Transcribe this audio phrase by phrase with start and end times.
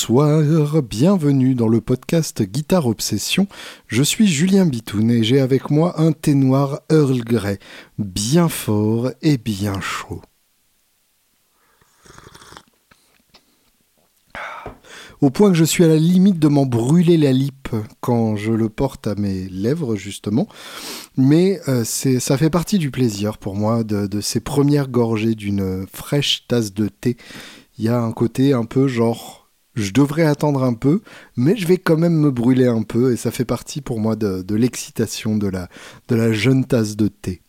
[0.00, 3.46] Bonsoir, bienvenue dans le podcast Guitare Obsession.
[3.86, 7.58] Je suis Julien Bitoun et j'ai avec moi un thé noir Earl Grey,
[7.98, 10.22] bien fort et bien chaud.
[15.20, 17.68] Au point que je suis à la limite de m'en brûler la lippe
[18.00, 20.48] quand je le porte à mes lèvres, justement.
[21.18, 25.86] Mais euh, ça fait partie du plaisir pour moi de, de ces premières gorgées d'une
[25.92, 27.18] fraîche tasse de thé.
[27.76, 29.39] Il y a un côté un peu genre
[29.74, 31.00] je devrais attendre un peu,
[31.36, 34.16] mais je vais quand même me brûler un peu et ça fait partie pour moi
[34.16, 37.42] de, l'excitation de la, jeune tasse de thé.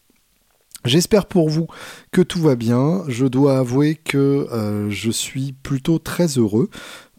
[0.83, 1.67] J'espère pour vous
[2.11, 3.03] que tout va bien.
[3.07, 6.69] Je dois avouer que euh, je suis plutôt très heureux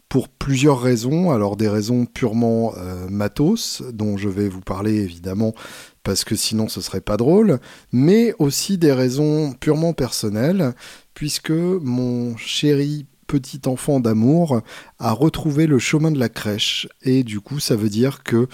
[0.09, 1.31] pour plusieurs raisons.
[1.31, 5.53] Alors des raisons purement euh, matos, dont je vais vous parler évidemment
[6.03, 7.59] parce que sinon ce serait pas drôle,
[7.91, 10.75] mais aussi des raisons purement personnelles,
[11.13, 14.61] puisque mon chéri petit enfant d'amour
[14.99, 16.87] a retrouvé le chemin de la crèche.
[17.01, 18.47] Et du coup, ça veut dire que,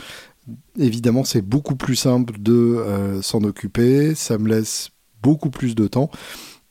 [0.77, 4.91] évidemment, c'est beaucoup plus simple de euh, s'en occuper, ça me laisse
[5.22, 6.09] beaucoup plus de temps.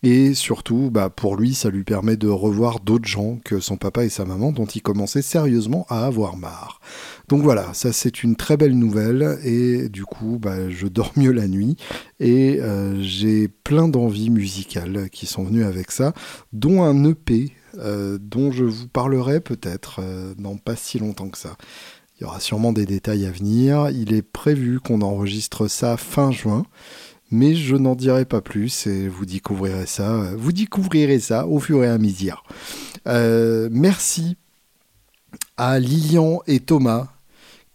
[0.02, 4.04] Et surtout, bah, pour lui, ça lui permet de revoir d'autres gens que son papa
[4.04, 6.80] et sa maman dont il commençait sérieusement à avoir marre.
[7.28, 11.32] Donc voilà, ça c'est une très belle nouvelle et du coup, bah, je dors mieux
[11.32, 11.76] la nuit
[12.20, 16.14] et euh, j'ai plein d'envies musicales qui sont venues avec ça,
[16.52, 21.38] dont un EP euh, dont je vous parlerai peut-être euh, dans pas si longtemps que
[21.38, 21.56] ça.
[22.18, 23.90] Il y aura sûrement des détails à venir.
[23.90, 26.64] Il est prévu qu'on enregistre ça fin juin,
[27.30, 30.32] mais je n'en dirai pas plus et vous découvrirez ça.
[30.36, 32.42] Vous découvrirez ça au fur et à mesure.
[33.06, 34.36] Euh, merci
[35.56, 37.08] à Lilian et Thomas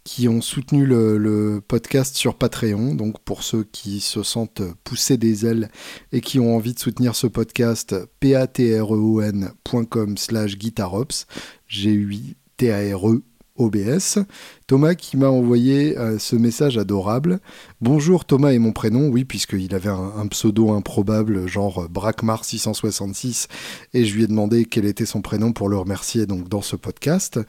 [0.04, 2.96] qui ont soutenu le, podcast sur Patreon.
[2.96, 5.70] Donc pour ceux qui se sentent pousser des ailes
[6.12, 11.26] et qui ont envie de soutenir ce podcast, patreon.com slash guitarops,
[11.68, 13.24] G-U-I-T-A-R-E
[13.56, 14.20] OBS.
[14.68, 17.40] Thomas qui m'a envoyé euh, ce message adorable.
[17.82, 23.48] Bonjour Thomas est mon prénom, oui, puisqu'il avait un, pseudo improbable, genre Brackmar 666,
[23.94, 26.76] et je lui ai demandé quel était son prénom pour le remercier donc dans ce
[26.76, 27.40] podcast.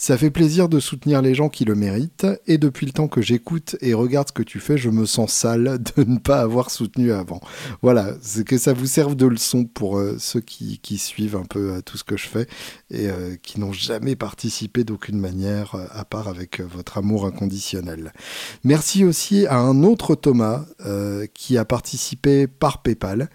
[0.00, 3.20] Ça fait plaisir de soutenir les gens qui le méritent, et depuis le temps que
[3.20, 6.70] j'écoute et regarde ce que tu fais, je me sens sale de ne pas avoir
[6.70, 7.40] soutenu avant.
[7.82, 11.72] Voilà, c'est que ça vous serve de leçon pour euh, ceux qui, suivent un peu
[11.72, 12.46] euh, tout ce que je fais
[12.90, 18.12] et euh, qui n'ont jamais participé d'aucune manière, à part avec votre amour inconditionnel.
[18.62, 20.64] Merci aussi à un autre Thomas
[21.34, 23.28] qui a participé par PayPal.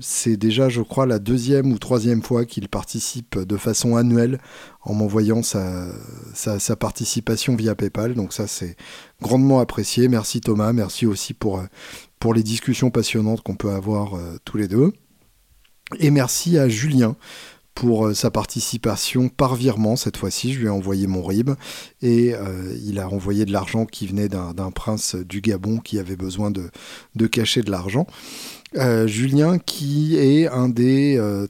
[0.00, 4.40] C'est déjà, je crois, la deuxième ou troisième fois qu'il participe de façon annuelle
[4.82, 5.86] en m'envoyant sa,
[6.78, 8.14] participation via PayPal.
[8.14, 8.76] Donc ça, c'est
[9.22, 10.08] grandement apprécié.
[10.08, 14.66] Merci Thomas, merci aussi pour, euh, les discussions passionnantes qu'on peut avoir euh, tous les
[14.66, 14.92] deux.
[16.00, 17.16] Et merci à Julien
[17.74, 20.54] pour euh, sa participation par virement cette fois-ci.
[20.54, 21.50] Je lui ai envoyé mon RIB
[22.00, 22.32] et
[22.82, 26.70] il a envoyé de l'argent qui venait d'un prince du Gabon qui avait besoin de,
[27.14, 28.06] de cacher de l'argent.
[28.76, 31.46] Euh, Julien qui est un des euh,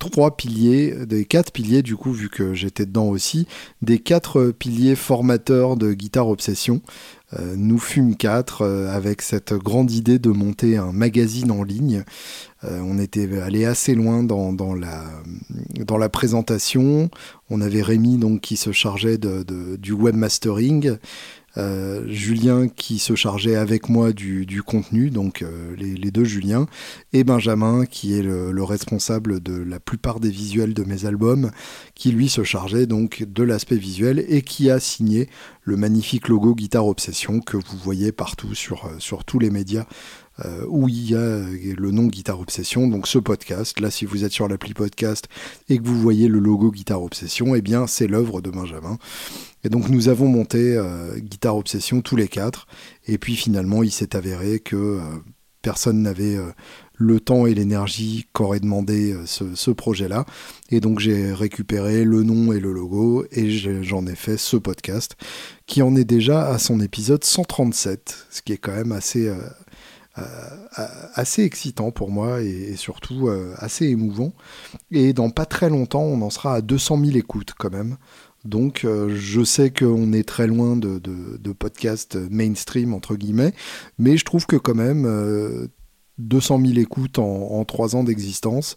[0.00, 3.46] trois piliers, des quatre piliers du coup, vu que j'étais dedans aussi,
[3.80, 6.80] des quatre piliers formateurs de Guitare Obsession.
[7.38, 12.04] Euh, nous fûmes quatre avec cette grande idée de monter un magazine en ligne.
[12.62, 15.04] on était allé assez loin dans, la,
[15.86, 17.10] dans la présentation.
[17.50, 19.44] On avait Rémi donc qui se chargeait de,
[19.76, 20.96] du webmastering.
[21.56, 26.66] Euh, Julien qui se chargeait avec moi du, contenu, donc euh, les, deux Julien,
[27.12, 31.50] et Benjamin qui est le, responsable de la plupart des visuels de mes albums,
[31.94, 35.28] qui lui se chargeait donc de l'aspect visuel et qui a signé
[35.62, 39.86] le magnifique logo Guitare Obsession que vous voyez partout sur, euh, tous les médias
[40.68, 41.40] où il y a
[41.76, 43.80] le nom Guitare Obsession, donc ce podcast.
[43.80, 45.26] Là, si vous êtes sur l'appli podcast
[45.68, 48.98] et que vous voyez le logo Guitare Obsession, eh bien, c'est l'œuvre de Benjamin.
[49.64, 52.66] Et donc, nous avons monté euh, Guitare Obsession tous les quatre.
[53.06, 55.00] Et puis, finalement, il s'est avéré que euh,
[55.62, 56.38] personne n'avait
[56.94, 60.24] le temps et l'énergie qu'aurait demandé ce, ce projet-là.
[60.70, 65.16] Et donc j'ai récupéré le nom et le logo et j'en ai fait ce podcast
[65.66, 69.30] qui en est déjà à son épisode 137, ce qui est quand même assez,
[70.18, 70.22] euh,
[71.14, 74.32] assez excitant pour moi et, surtout euh, assez émouvant.
[74.90, 77.96] Et dans pas très longtemps, on en sera à 200 000 écoutes quand même.
[78.44, 81.54] Donc euh, je sais qu'on est très loin de, de,
[82.30, 83.52] mainstream, entre guillemets,
[83.98, 85.68] mais je trouve que quand même
[86.18, 88.76] 200 000 écoutes en, trois ans d'existence,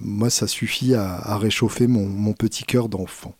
[0.00, 3.34] moi ça suffit à, réchauffer mon, petit cœur d'enfant.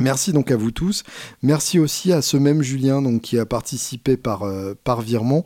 [0.00, 1.04] Merci donc à vous tous.
[1.42, 4.44] Merci aussi à ce même Julien donc, qui a participé par,
[4.82, 5.44] par virement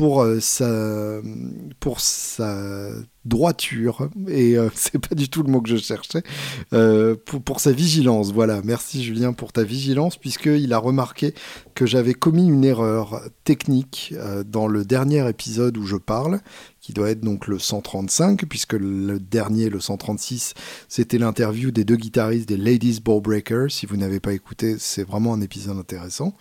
[0.00, 1.22] euh,
[1.80, 2.90] pour sa
[3.24, 6.22] droiture, et euh, c'est pas du tout le mot que je cherchais,
[6.72, 8.32] euh, pour, pour, sa vigilance.
[8.32, 11.34] Voilà, merci Julien pour ta vigilance, puisqu'il a remarqué
[11.74, 16.40] que j'avais commis une erreur technique euh, dans le dernier épisode où je parle,
[16.80, 20.54] qui doit être donc le 135, puisque le dernier, le 136,
[20.88, 23.70] c'était l'interview des deux guitaristes des Ladies Ball Breakers.
[23.70, 26.34] Si vous n'avez pas écouté, c'est vraiment un épisode intéressant.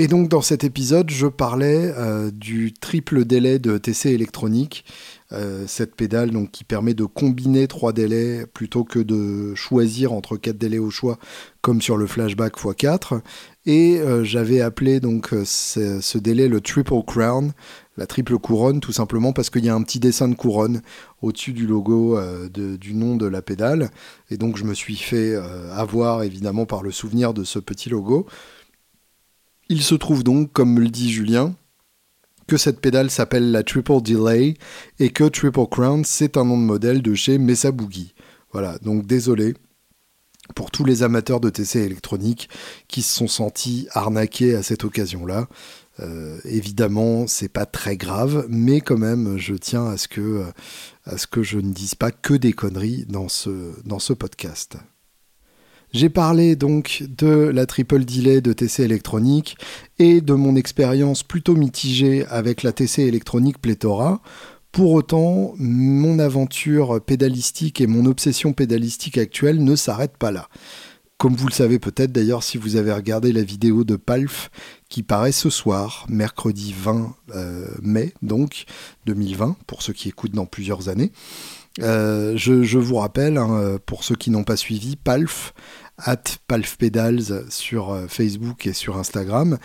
[0.00, 4.86] Et donc dans cet épisode, je parlais euh, du triple délai de TC électronique,
[5.30, 10.56] euh, cette pédale qui permet de combiner trois délais plutôt que de choisir entre quatre
[10.56, 11.18] délais au choix
[11.60, 13.20] comme sur le flashback x4.
[13.66, 17.52] Et euh, j'avais appelé donc ce, délai le triple crown,
[17.98, 20.80] la triple couronne, tout simplement parce qu'il y a un petit dessin de couronne
[21.20, 22.18] au-dessus du logo
[22.48, 23.90] du nom de la pédale.
[24.30, 25.34] Et donc je me suis fait
[25.72, 28.26] avoir évidemment par le souvenir de ce petit logo.
[29.72, 31.54] Il se trouve donc, comme me le dit Julien,
[32.48, 34.54] que cette pédale s'appelle la Triple Delay
[34.98, 38.12] et que Triple Crown, c'est un nom de modèle de chez Mesa Boogie.
[38.52, 39.54] Voilà, donc désolé
[40.56, 42.48] pour tous les amateurs de TC électronique
[42.88, 45.46] qui se sont sentis arnaqués à cette occasion-là.
[46.00, 50.42] Euh, évidemment, c'est pas très grave, mais quand même, je tiens à ce que,
[51.42, 54.78] je ne dise pas que des conneries dans ce podcast.
[55.92, 59.56] J'ai parlé donc de la triple delay de TC électronique
[59.98, 64.22] et de mon expérience plutôt mitigée avec la TC électronique pléthora.
[64.70, 70.48] Pour autant, mon aventure pédalistique et mon obsession pédalistique actuelle ne s'arrêtent pas là.
[71.18, 74.50] Comme vous le savez peut-être d'ailleurs si vous avez regardé la vidéo de Palf
[74.88, 78.64] qui paraît ce soir, mercredi 20 euh, mai donc
[79.06, 81.10] 2020, pour ceux qui écoutent dans plusieurs années.
[81.80, 85.54] Euh, je, vous rappelle, hein, pour ceux qui n'ont pas suivi, Palf,
[86.04, 89.58] at Palf Pedals sur euh, Facebook et sur Instagram.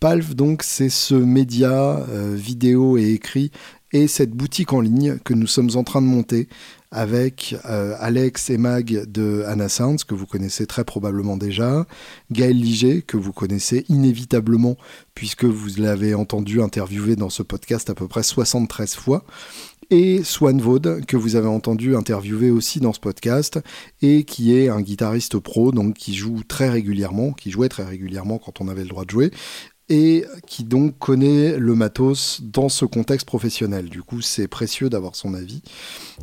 [0.00, 3.50] Palf, donc, c'est ce média euh, vidéo et écrit
[3.92, 6.48] et cette boutique en ligne que nous sommes en train de monter
[6.92, 11.86] avec Alex et Mag de Anna Sounds, que vous connaissez très probablement déjà,
[12.30, 14.76] Gaël Liger, que vous connaissez inévitablement,
[15.14, 19.24] puisque vous l'avez entendu interviewer dans ce podcast à peu près 73 fois,
[19.90, 23.60] et Swan Vaud, que vous avez entendu interviewer aussi dans ce podcast,
[24.00, 28.38] et qui est un guitariste pro, donc qui joue très régulièrement, qui jouait très régulièrement
[28.38, 29.30] quand on avait le droit de jouer,
[29.92, 33.90] et qui donc connaît le matos dans ce contexte professionnel.
[33.90, 35.60] Du coup, c'est précieux d'avoir son avis.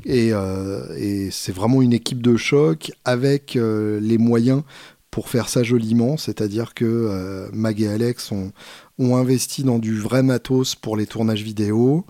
[0.05, 4.63] Et, euh, c'est vraiment une équipe de choc avec euh, les moyens
[5.11, 8.51] pour faire ça joliment, c'est-à-dire que euh, Mag et Alex ont,
[8.97, 12.05] ont investi dans du vrai matos pour les tournages vidéo.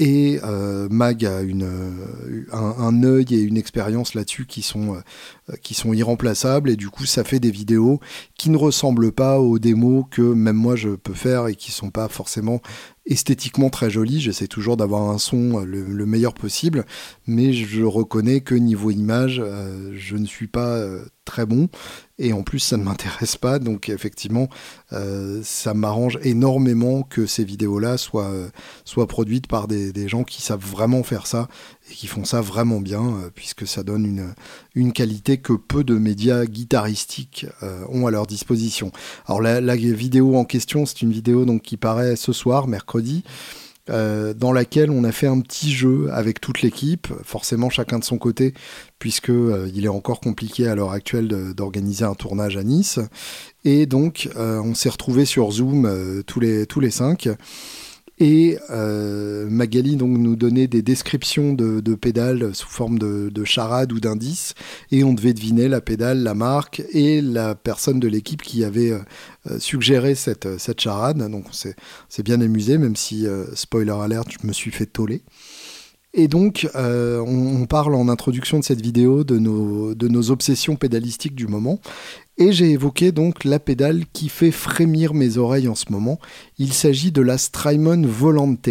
[0.00, 5.54] Et euh, Mag a une, euh, un, œil et une expérience là-dessus qui sont, euh,
[5.62, 6.68] qui sont irremplaçables.
[6.68, 8.00] Et du coup, ça fait des vidéos
[8.36, 11.90] qui ne ressemblent pas aux démos que même moi je peux faire et qui sont
[11.90, 12.60] pas forcément
[13.06, 14.20] esthétiquement très jolies.
[14.20, 16.86] J'essaie toujours d'avoir un son le, meilleur possible.
[17.28, 19.40] Mais je reconnais que niveau image,
[19.92, 20.84] je ne suis pas
[21.24, 21.68] très bon
[22.18, 23.58] et en plus ça ne m'intéresse pas.
[23.58, 24.48] Donc effectivement
[24.92, 28.48] euh, ça m'arrange énormément que ces vidéos là soient, euh,
[28.84, 31.48] soient produites par des, des, gens qui savent vraiment faire ça
[31.90, 34.34] et qui font ça vraiment bien euh, puisque ça donne une,
[34.74, 37.46] une qualité que peu de médias guitaristiques
[37.88, 38.92] ont à leur disposition.
[39.26, 43.24] Alors la, la vidéo en question c'est une vidéo donc qui paraît ce soir mercredi
[43.90, 48.04] euh, dans laquelle on a fait un petit jeu avec toute l'équipe, forcément chacun de
[48.04, 48.54] son côté,
[48.98, 52.98] puisque euh, il est encore compliqué à l'heure actuelle d'organiser un tournage à Nice.
[53.64, 57.28] Et donc euh, on s'est retrouvé sur Zoom tous les cinq
[58.18, 63.92] et euh, Magali donc nous donnait des descriptions de, pédales sous forme de, de charade
[63.92, 64.54] ou d'indices,
[64.92, 68.92] et on devait deviner la pédale, la marque et la personne de l'équipe qui avait
[68.92, 68.98] euh,
[69.50, 71.18] euh, suggéré cette, cette charade.
[71.18, 75.22] Donc c'est bien amusé, même si, spoiler alert, je me suis fait toller.
[76.16, 81.34] Et donc, on, parle en introduction de cette vidéo de nos, de nos obsessions pédalistiques
[81.34, 81.80] du moment.
[82.38, 86.18] Et j'ai évoqué donc la pédale qui fait frémir mes oreilles en ce moment.
[86.58, 88.68] Il s'agit de la Strymon Volante.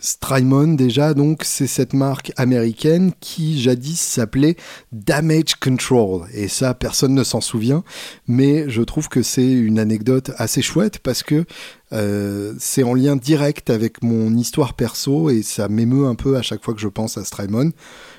[0.00, 4.56] Strymon déjà donc c'est cette marque américaine qui jadis s'appelait
[4.92, 7.84] Damage Control et ça personne ne s'en souvient
[8.26, 11.44] mais je trouve que c'est une anecdote assez chouette parce que
[11.92, 16.42] euh, c'est en lien direct avec mon histoire perso et ça m'émeut un peu à
[16.42, 17.72] chaque fois que je pense à Strymon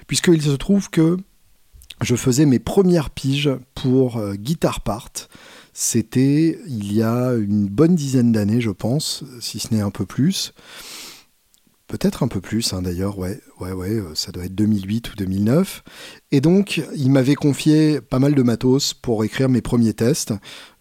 [0.08, 1.18] puisqu'il se trouve que
[2.02, 5.10] je faisais mes premières piges pour euh, Guitar Part.
[5.74, 10.06] C'était il y a une bonne dizaine d'années, je pense, si ce n'est un peu
[10.06, 10.54] plus.
[11.90, 15.16] Peut-être un peu plus, hein, d'ailleurs, ouais, ouais, ouais, euh, ça doit être 2008 ou
[15.16, 15.84] 2009.
[16.32, 20.32] Et donc, il m'avait confié pas mal de matos pour écrire mes premiers tests.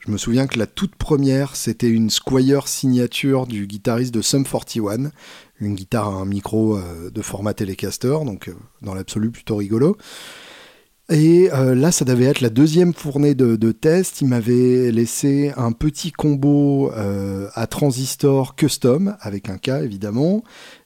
[0.00, 4.44] Je me souviens que la toute première, c'était une Squire signature du guitariste de Sum
[4.44, 5.10] 41,
[5.62, 8.50] une guitare à un micro de format Telecaster, donc
[8.82, 9.96] dans l'absolu plutôt rigolo.
[11.10, 14.20] Et là, ça devait être la deuxième fournée de, de test.
[14.20, 20.42] Il m'avait laissé un petit combo à transistor custom, avec un K évidemment.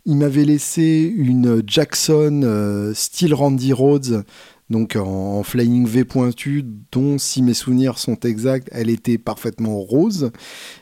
[0.06, 4.24] Il m'avait laissé une Jackson style Randy Rhodes
[4.72, 10.32] donc en, flying V pointu, dont si mes souvenirs sont exacts, elle était parfaitement rose.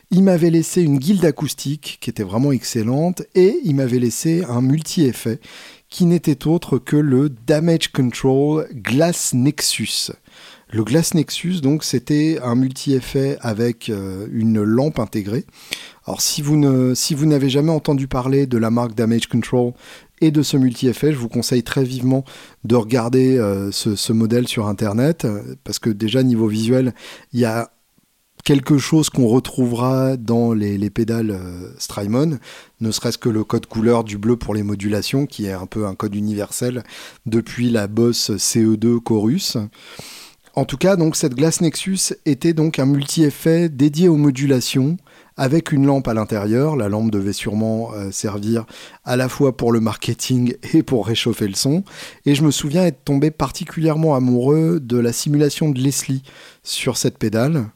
[0.09, 4.61] Il m'avait laissé une guilde acoustique qui était vraiment excellente et il m'avait laissé un
[4.61, 5.39] multi-effet
[5.91, 10.11] qui n'était autre que le Damage Control Glass Nexus.
[10.69, 15.45] Le Glass Nexus, donc, c'était un multi-effet avec euh, une lampe intégrée.
[16.07, 19.73] Alors, si vous, n'avez jamais entendu parler de la marque Damage Control
[20.21, 22.23] et de ce multi-effet, je vous conseille très vivement
[22.63, 25.27] de regarder euh, ce, modèle sur Internet,
[25.65, 26.93] parce que déjà, niveau visuel,
[27.33, 27.69] il y a
[28.43, 32.39] quelque chose qu'on retrouvera dans les, pédales euh, Strymon,
[32.79, 35.85] ne serait-ce que le code couleur du bleu pour les modulations, qui est un peu
[35.85, 36.83] un code universel
[37.25, 39.57] depuis la Boss CE2 Chorus.
[40.53, 44.97] En tout cas, cette Glass Nexus était donc un multi-effet dédié aux modulations
[45.37, 46.75] avec une lampe à l'intérieur.
[46.75, 48.65] La lampe devait sûrement euh, servir
[49.05, 51.83] à la fois pour le marketing et pour réchauffer le son.
[52.25, 56.23] Et je me souviens être tombé particulièrement amoureux de la simulation de Leslie
[56.63, 57.69] sur cette pédale,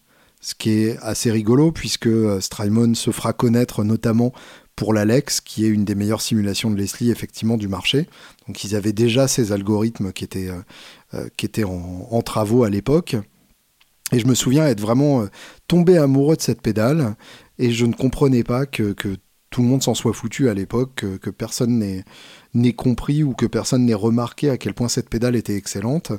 [0.46, 4.32] ce qui est assez rigolo puisque euh, Strymon se fera connaître notamment
[4.76, 8.08] pour l'Alex, qui est une des meilleures simulations de Leslie effectivement du marché.
[8.48, 10.62] Donc ils avaient déjà ces algorithmes qui étaient, euh,
[11.16, 11.66] euh,
[12.12, 13.16] en, travaux à l'époque.
[14.12, 15.26] Et je me souviens être vraiment
[15.68, 17.16] tombé amoureux de cette pédale,
[17.58, 19.18] et je ne comprenais pas que, que
[19.50, 22.04] tout le monde s'en soit foutu à l'époque, que, que personne n'ait
[22.56, 26.12] n'ait compris ou que personne n'ait remarqué à quel point cette pédale était excellente.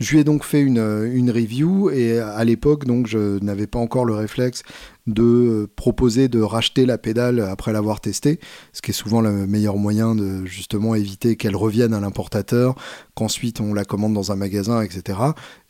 [0.00, 3.78] Je lui ai donc fait une, une review et à l'époque, donc, je n'avais pas
[3.78, 4.62] encore le réflexe
[5.06, 8.38] de proposer de racheter la pédale après l'avoir testée,
[8.72, 12.76] ce qui est souvent le meilleur moyen de justement éviter qu'elle revienne à l'importateur,
[13.14, 15.18] qu'ensuite on la commande dans un magasin, etc.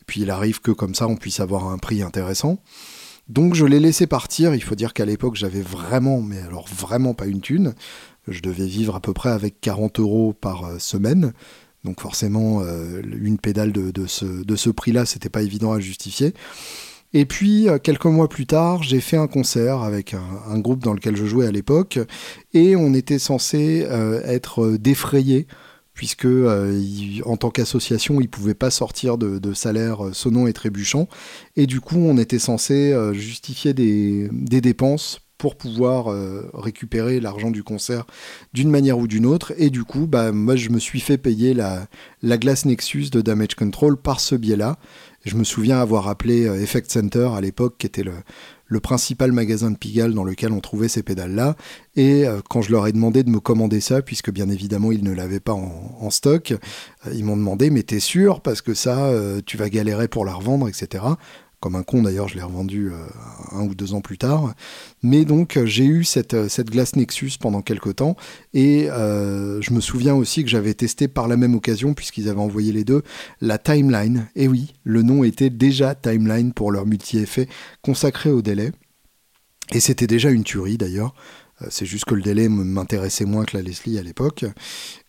[0.00, 2.58] Et puis il arrive que comme ça on puisse avoir un prix intéressant.
[3.28, 7.14] Donc je l'ai laissé partir, il faut dire qu'à l'époque j'avais vraiment, mais alors vraiment
[7.14, 7.74] pas une thune.
[8.28, 11.32] Je devais vivre à peu près avec 40 euros par euh, semaine.
[11.84, 16.32] Donc forcément, euh, une pédale de, ce, prix-là, c'était pas évident à justifier.
[17.12, 20.94] Et puis, euh, quelques mois plus tard, j'ai fait un concert avec un, groupe dans
[20.94, 21.98] lequel je jouais à l'époque,
[22.54, 23.84] et on était censé
[24.24, 25.48] être défrayé,
[25.92, 26.28] puisque
[27.24, 31.08] en tant qu'association, ils ne pouvaient pas sortir de, salaire sonnant et trébuchant,
[31.56, 37.64] et du coup, on était censé justifier des dépenses pour pouvoir euh, récupérer l'argent du
[37.64, 38.06] concert
[38.52, 39.52] d'une manière ou d'une autre.
[39.56, 41.88] Et du coup, bah, moi, je me suis fait payer la,
[42.22, 44.78] la glace Nexus de Damage Control par ce biais-là.
[45.24, 48.12] Je me souviens avoir appelé euh, Effect Center à l'époque, qui était le,
[48.66, 51.56] le, principal magasin de Pigalle dans lequel on trouvait ces pédales-là.
[51.96, 55.02] Et euh, quand je leur ai demandé de me commander ça, puisque bien évidemment ils
[55.02, 56.54] ne l'avaient pas en, en stock,
[57.12, 58.42] ils m'ont demandé mais t'es sûr?
[58.42, 59.10] Parce que ça
[59.44, 61.02] tu vas galérer pour la revendre, etc
[61.62, 62.96] comme un con d'ailleurs, je l'ai revendu euh,
[63.52, 64.52] un ou deux ans plus tard.
[65.04, 68.16] Mais donc euh, j'ai eu cette, euh, cette glace Nexus pendant quelques temps
[68.52, 72.72] et je me souviens aussi que j'avais testé par la même occasion, puisqu'ils avaient envoyé
[72.72, 73.02] les deux,
[73.40, 74.26] la Timeline.
[74.34, 77.48] Et oui, le nom était déjà Timeline pour leur multi-effet
[77.80, 78.72] consacré au délai.
[79.72, 81.14] Et c'était déjà une tuerie d'ailleurs.
[81.70, 84.44] C'est juste que le délai m'intéressait moins que la Leslie à l'époque.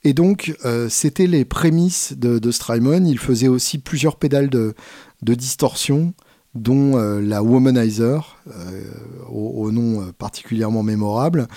[0.03, 0.55] Et donc,
[0.89, 3.05] c'était les prémices de, de, Strymon.
[3.05, 4.75] Il faisait aussi plusieurs pédales de,
[5.23, 6.13] de distorsion,
[6.55, 8.83] dont euh, la Womanizer, euh,
[9.27, 11.47] au, nom euh, particulièrement mémorable.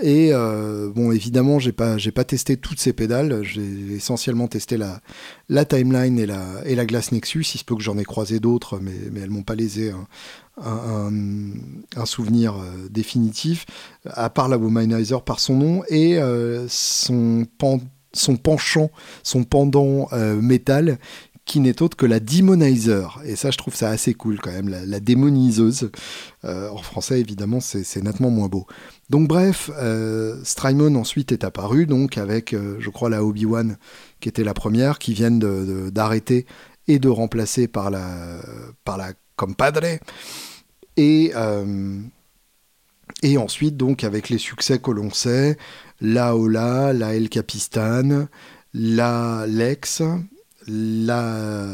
[0.00, 3.44] Et bon, évidemment, j'ai pas, pas testé toutes ces pédales.
[3.44, 5.00] J'ai essentiellement testé la,
[5.48, 7.44] la Timeline et la, et la Glass Nexus.
[7.54, 9.92] Il se peut que j'en ai croisé d'autres, mais, mais elles m'ont pas lésé
[10.60, 11.12] un,
[11.96, 12.56] un, souvenir
[12.90, 13.66] définitif,
[14.04, 16.18] à part la Womanizer par son nom et
[16.68, 17.46] son,
[18.12, 18.90] son penchant,
[19.22, 20.08] son pendant
[20.42, 20.98] métal
[21.44, 23.20] qui n'est autre que la Demonizer.
[23.24, 25.90] Et ça, je trouve ça assez cool quand même, la, démoniseuse.
[26.44, 28.66] Euh, en français, évidemment, c'est nettement moins beau.
[29.10, 33.76] Donc bref, euh, Strymon ensuite est apparu, donc avec, euh, je crois, la Obi-Wan,
[34.20, 35.38] qui était la première, qui viennent
[35.90, 36.46] d'arrêter
[36.88, 38.40] et de remplacer par la,
[38.84, 39.98] par la Compadre.
[40.96, 41.32] Et,
[43.22, 45.58] et ensuite, donc, avec les succès que l'on sait,
[46.00, 48.28] la Ola, la El Capistan,
[48.72, 50.02] la Lex,
[50.66, 51.68] la,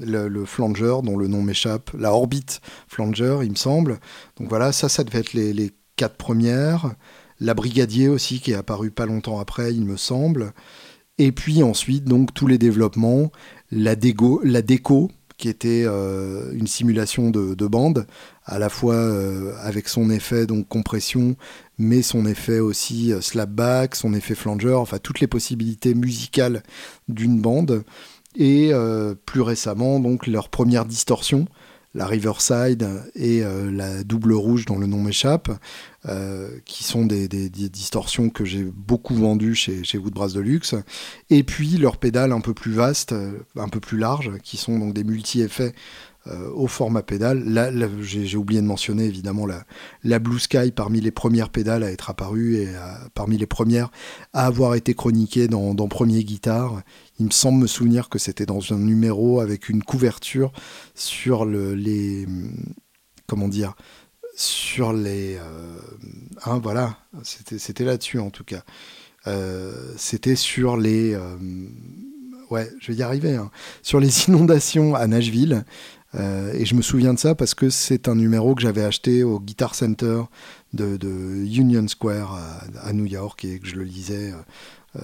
[0.00, 3.98] le, flanger, dont le nom m'échappe, la orbite flanger, il me semble.
[4.38, 6.94] Donc voilà, ça, ça devait être les, quatre premières.
[7.40, 10.52] La brigadier aussi, qui est apparue pas longtemps après, il me semble.
[11.18, 13.32] Et puis ensuite, donc tous les développements,
[13.72, 13.96] la,
[14.44, 18.06] la déco, qui était une simulation de, de, bande,
[18.44, 18.96] à la fois
[19.62, 21.36] avec son effet donc compression,
[21.78, 26.62] mais son effet aussi slapback, son effet flanger, enfin toutes les possibilités musicales
[27.08, 27.84] d'une bande.
[28.40, 28.72] Et
[29.26, 31.46] plus récemment, donc leur première distorsion,
[31.94, 35.50] la Riverside et euh, la double rouge dont le nom m'échappe,
[36.06, 40.74] euh, qui sont des, distorsions que j'ai beaucoup vendues chez, Woodbrass Deluxe,
[41.30, 44.78] et puis leurs pédales un peu plus vastes, euh, un peu plus larges, qui sont
[44.78, 45.74] donc des multi-effets
[46.30, 47.42] euh, au format pédale.
[47.44, 47.70] Là,
[48.00, 49.64] j'ai oublié de mentionner évidemment la,
[50.04, 52.68] la, Blue Sky parmi les premières pédales à être apparue et
[53.14, 53.90] parmi les premières
[54.32, 56.82] à avoir été chroniquées dans, Premier Guitare.
[57.18, 60.52] Il me semble me souvenir que c'était dans un numéro avec une couverture
[60.94, 62.26] sur le, les.
[63.26, 63.74] Comment dire
[64.36, 65.36] Sur les.
[65.36, 65.78] Euh,
[66.44, 68.64] hein, voilà, c'était là-dessus en tout cas.
[69.26, 71.16] Euh, c'était sur les.
[72.50, 73.36] ouais, je vais y arriver.
[73.36, 73.50] Hein,
[73.82, 75.64] sur les inondations à Nashville.
[76.14, 79.24] Euh, et je me souviens de ça parce que c'est un numéro que j'avais acheté
[79.24, 80.22] au Guitar Center
[80.72, 80.98] de,
[81.44, 82.38] Union Square
[82.82, 84.32] à, New York et que je le lisais
[84.96, 85.00] euh,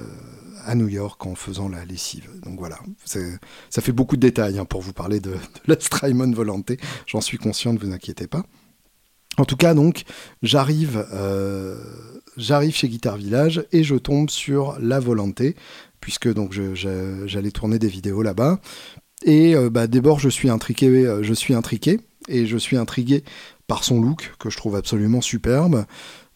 [0.64, 2.28] à New York en faisant la lessive.
[2.42, 5.34] Donc voilà, ça fait beaucoup de détails hein, pour vous parler de,
[5.66, 6.78] la Strymon Volonté.
[7.06, 8.44] J'en suis conscient, ne vous inquiétez pas.
[9.36, 10.04] En tout cas, donc,
[10.42, 11.76] j'arrive, euh,
[12.38, 15.56] chez Guitar Village et je tombe sur la Volonté,
[16.00, 16.28] puisque
[17.26, 18.60] j'allais tourner des vidéos là-bas.
[19.24, 23.24] Et euh, bah, d'abord, je suis intrigué, euh, je suis intrigué, et je suis intrigué
[23.66, 25.86] par son look que je trouve absolument superbe.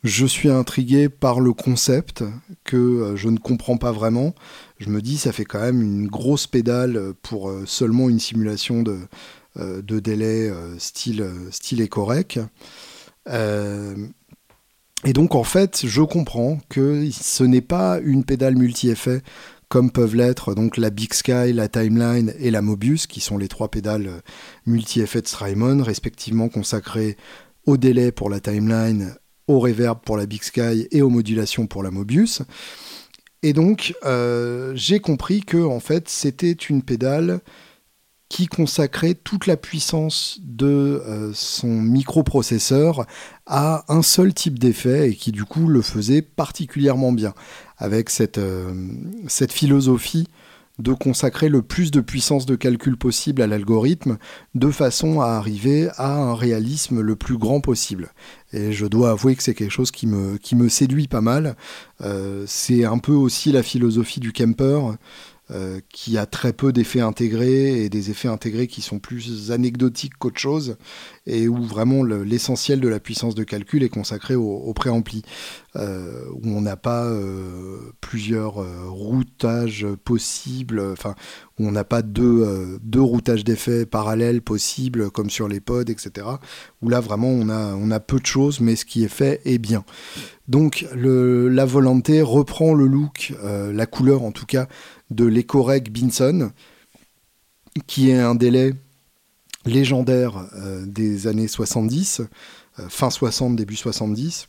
[0.04, 2.24] Je suis intrigué par le concept
[2.64, 4.34] que euh, je ne comprends pas vraiment.
[4.78, 8.98] Je me dis, ça fait quand même une grosse pédale pour seulement une simulation de,
[9.56, 12.38] de délai style, style et correct.
[13.26, 19.22] et donc, en fait, je comprends que ce n'est pas une pédale multi-effet
[19.68, 23.48] comme peuvent l'être donc la Big Sky, la Timeline et la Mobius, qui sont les
[23.48, 24.20] trois pédales euh,
[24.66, 27.16] multi-effets de respectivement consacrées
[27.66, 29.14] au délai pour la Timeline,
[29.46, 32.42] au reverb pour la Big Sky et aux modulations pour la Mobius.
[33.42, 37.40] Et donc, euh, j'ai compris que en fait, c'était une pédale
[38.28, 40.66] qui consacrait toute la puissance de
[41.06, 43.06] euh, son microprocesseur
[43.46, 47.32] à un seul type d'effet et qui du coup le faisait particulièrement bien
[47.78, 48.72] avec cette, euh,
[49.26, 50.28] cette philosophie
[50.78, 54.18] de consacrer le plus de puissance de calcul possible à l'algorithme
[54.54, 58.12] de façon à arriver à un réalisme le plus grand possible.
[58.52, 61.56] Et je dois avouer que c'est quelque chose qui me, séduit pas mal.
[62.00, 64.78] Euh, c'est un peu aussi la philosophie du camper.
[65.50, 70.12] Euh, qui a très peu d'effets intégrés et des effets intégrés qui sont plus anecdotiques
[70.18, 70.76] qu'autre chose
[71.26, 75.22] et où vraiment l'essentiel de la puissance de calcul est consacré au, préampli,
[75.76, 78.54] euh, où on n'a pas euh, plusieurs
[78.90, 81.14] routages possibles, enfin
[81.58, 86.26] où on n'a pas deux, routages d'effets parallèles possibles comme sur les pods, etc.
[86.82, 89.40] Où là vraiment on a, on a peu de choses, mais ce qui est fait
[89.44, 89.84] est bien.
[90.48, 94.66] Donc la volonté reprend le look, la couleur en tout cas,
[95.10, 96.52] de l'Ecoreg Binson,
[97.86, 98.72] qui est un délai
[99.68, 102.20] légendaire euh, des années 70,
[102.78, 104.46] euh, fin 60, début 70.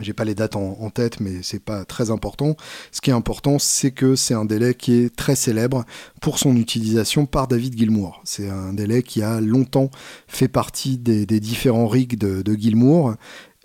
[0.00, 2.56] J'ai pas les dates en, tête, mais c'est pas très important.
[2.92, 5.84] Ce qui est important, c'est que c'est un délai qui est très célèbre
[6.20, 8.20] pour son utilisation par David Gilmour.
[8.24, 9.90] C'est un délai qui a longtemps
[10.26, 13.14] fait partie des, différents rigs de, de Gilmour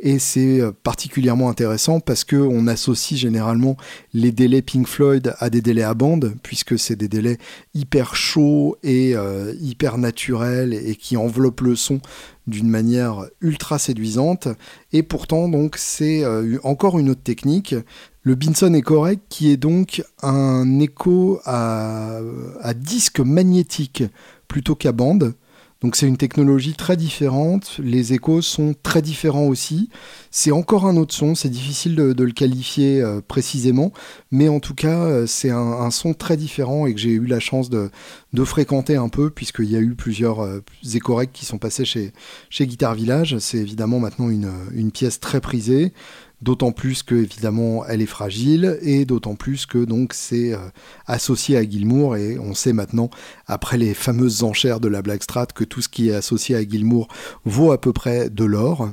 [0.03, 3.77] et c'est euh, particulièrement intéressant parce que on associe généralement
[4.13, 7.37] les délais Pink Floyd à des délais à bande, puisque c'est des délais
[7.73, 12.01] hyper chauds et euh, hyper naturels et qui enveloppent le son
[12.47, 14.49] d'une manière ultra séduisante.
[14.91, 17.73] Et pourtant, donc, c'est euh, encore une autre technique.
[18.23, 22.19] Le Binson est correct, qui est donc un écho à,
[22.61, 24.03] à disque magnétique
[24.49, 25.33] plutôt qu'à bande.
[25.83, 29.89] Donc c'est une technologie très différente, les échos sont très différents aussi.
[30.31, 33.91] C'est encore un autre son, c'est difficile de, le qualifier euh, précisément,
[34.31, 37.41] mais en tout cas euh, c'est un, son très différent et que j'ai eu la
[37.41, 37.89] chance de,
[38.45, 40.63] fréquenter un peu puisqu'il y a eu plusieurs euh,
[41.33, 42.13] qui sont passés chez,
[42.49, 43.37] chez Guitar Village.
[43.39, 45.91] C'est évidemment maintenant une pièce très prisée.
[46.43, 50.57] D'autant plus que évidemment elle est fragile et d'autant plus que donc c'est euh,
[51.05, 53.09] associé à Gilmour et on sait maintenant
[53.47, 57.07] après les fameuses enchères de la Blackstrat que tout ce qui est associé à Gilmour
[57.45, 58.89] vaut à peu près de l'or.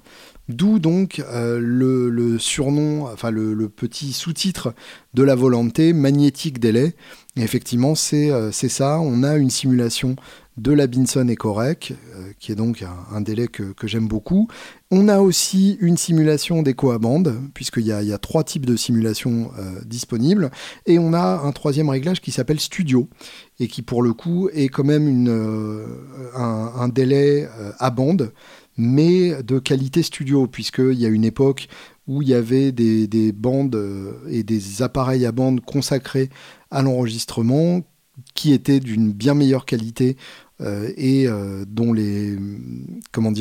[0.50, 4.74] D'où donc le, surnom, enfin le, petit sous-titre
[5.14, 6.94] de la volonté, magnétique délai.
[7.36, 10.16] effectivement, c'est ça, on a une simulation
[10.60, 14.48] de la Binson Ecorec, euh, qui est donc un, délai que, j'aime beaucoup.
[14.90, 19.52] On a aussi une simulation d'écho à bande, puisqu'il y, a trois types de simulations
[19.58, 20.50] euh, disponibles.
[20.86, 23.08] Et on a un troisième réglage qui s'appelle Studio,
[23.58, 25.86] et qui pour le coup est quand même euh,
[26.34, 28.32] un, délai à bande,
[28.76, 31.68] mais de qualité studio, puisqu'il y a une époque
[32.06, 33.80] où il y avait des, des bandes
[34.28, 36.30] et des appareils à bande consacrés
[36.70, 37.82] à l'enregistrement
[38.34, 40.16] qui étaient d'une bien meilleure qualité
[40.60, 42.36] euh, et euh, dont les
[43.12, 43.32] comment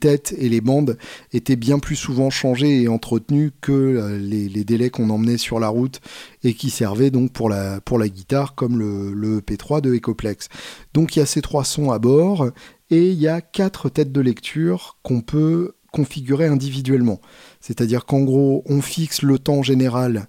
[0.00, 0.98] têtes et les bandes
[1.32, 5.68] étaient bien plus souvent changées et entretenues que euh, les, délais qu'on emmenait sur la
[5.68, 6.00] route
[6.42, 10.48] et qui servaient donc pour la pour la guitare comme le, le EP3 de Ecoplex.
[10.94, 12.50] Donc il y a ces trois sons à bord
[12.90, 17.20] et il y a quatre têtes de lecture qu'on peut configurer individuellement.
[17.60, 20.26] C'est-à-dire qu'en gros, on fixe le temps général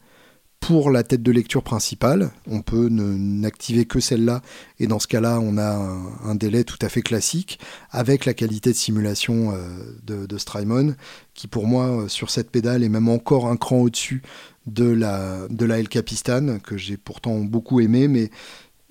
[0.60, 2.32] pour la tête de lecture principale.
[2.48, 4.42] On peut n'activer que celle-là,
[4.80, 5.76] et dans ce cas-là, on a
[6.24, 7.60] un, délai tout à fait classique,
[7.92, 10.96] avec la qualité de simulation euh, de, Strymon,
[11.36, 14.24] qui pour moi, euh, sur cette pédale, est même encore un cran au-dessus
[14.66, 18.32] de la, de la que j'ai pourtant beaucoup aimé, mais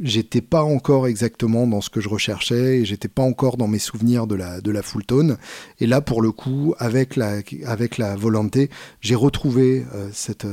[0.05, 3.81] j'étais pas encore exactement dans ce que je recherchais et j'étais pas encore dans mes
[3.81, 5.39] souvenirs de la de la full tone
[5.81, 10.47] et là pour le coup avec la avec la volonté j'ai retrouvé euh, cette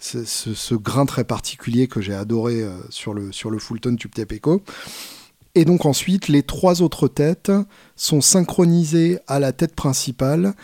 [0.00, 4.32] ce, grain très particulier que j'ai adoré euh, sur le, sur le Fulton Tube Tape
[4.32, 4.62] Echo.
[5.54, 7.52] Et donc ensuite, les trois autres têtes
[7.96, 10.54] sont synchronisées à la tête principale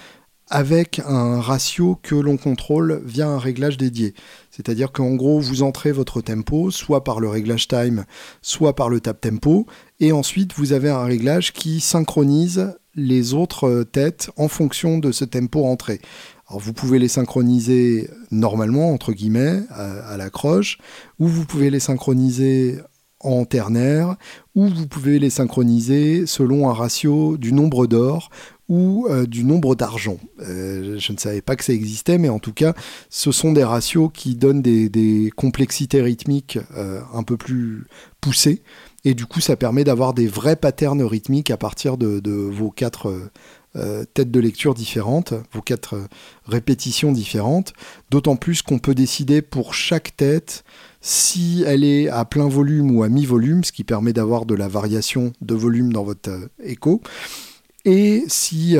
[0.48, 4.14] avec un ratio que l'on contrôle via un réglage dédié.
[4.56, 8.06] C'est-à-dire qu'en gros, vous entrez votre tempo, soit par le réglage time,
[8.40, 9.66] soit par le tap tempo,
[10.00, 15.26] et ensuite vous avez un réglage qui synchronise les autres têtes en fonction de ce
[15.26, 16.00] tempo entré.
[16.48, 20.78] Alors vous pouvez les synchroniser normalement, entre guillemets, à, la croche,
[21.18, 22.78] ou vous pouvez les synchroniser
[23.20, 24.16] en ternaire,
[24.54, 28.30] ou vous pouvez les synchroniser selon un ratio du nombre d'or
[28.68, 30.18] ou euh, du nombre d'argent.
[30.40, 32.74] Euh, je ne savais pas que ça existait, mais en tout cas,
[33.10, 37.86] ce sont des ratios qui donnent des, complexités rythmiques euh, un peu plus
[38.20, 38.62] poussées,
[39.04, 43.30] et du coup, ça permet d'avoir des vrais patterns rythmiques à partir de, vos quatre
[44.14, 46.00] têtes de lecture différentes, vos quatre
[46.46, 47.74] répétitions différentes,
[48.10, 50.64] d'autant plus qu'on peut décider pour chaque tête
[51.02, 54.66] si elle est à plein volume ou à mi-volume, ce qui permet d'avoir de la
[54.66, 57.00] variation de volume dans votre écho,
[57.86, 58.76] et si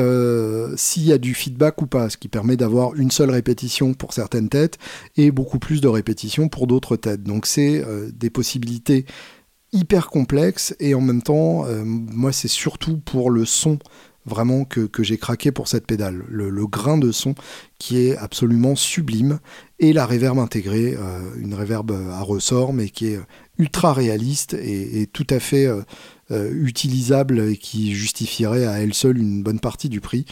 [0.75, 4.13] s'il y a du feedback ou pas, ce qui permet d'avoir une seule répétition pour
[4.13, 4.77] certaines têtes
[5.15, 7.23] et beaucoup plus de répétitions pour d'autres têtes.
[7.23, 9.05] Donc c'est des possibilités
[9.73, 13.79] hyper complexes et en même temps, moi c'est surtout pour le son
[14.27, 16.23] vraiment que, j'ai craqué pour cette pédale.
[16.29, 17.33] Le, grain de son
[17.79, 19.39] qui est absolument sublime
[19.79, 23.19] et la réverb intégrée, euh, une réverb à ressort mais qui est
[23.57, 25.81] ultra réaliste et, tout à fait euh,
[26.31, 30.25] euh, utilisable et qui justifierait à elle seule une bonne partie du prix.